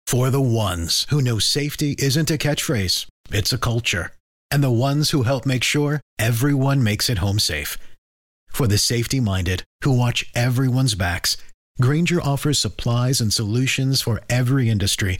For 0.05 0.29
the 0.29 0.41
ones 0.41 1.07
who 1.09 1.21
know 1.21 1.39
safety 1.39 1.95
isn't 1.97 2.29
a 2.29 2.37
catchphrase, 2.37 3.07
it's 3.31 3.51
a 3.51 3.57
culture. 3.57 4.11
And 4.51 4.63
the 4.63 4.69
ones 4.69 5.09
who 5.09 5.23
help 5.23 5.45
make 5.45 5.63
sure 5.63 5.99
everyone 6.19 6.83
makes 6.83 7.09
it 7.09 7.17
home 7.17 7.39
safe. 7.39 7.77
For 8.49 8.67
the 8.67 8.77
safety 8.77 9.19
minded 9.19 9.63
who 9.81 9.97
watch 9.97 10.29
everyone's 10.35 10.95
backs, 10.95 11.37
Grainger 11.81 12.21
offers 12.21 12.59
supplies 12.59 13.19
and 13.19 13.33
solutions 13.33 14.01
for 14.01 14.21
every 14.29 14.69
industry, 14.69 15.19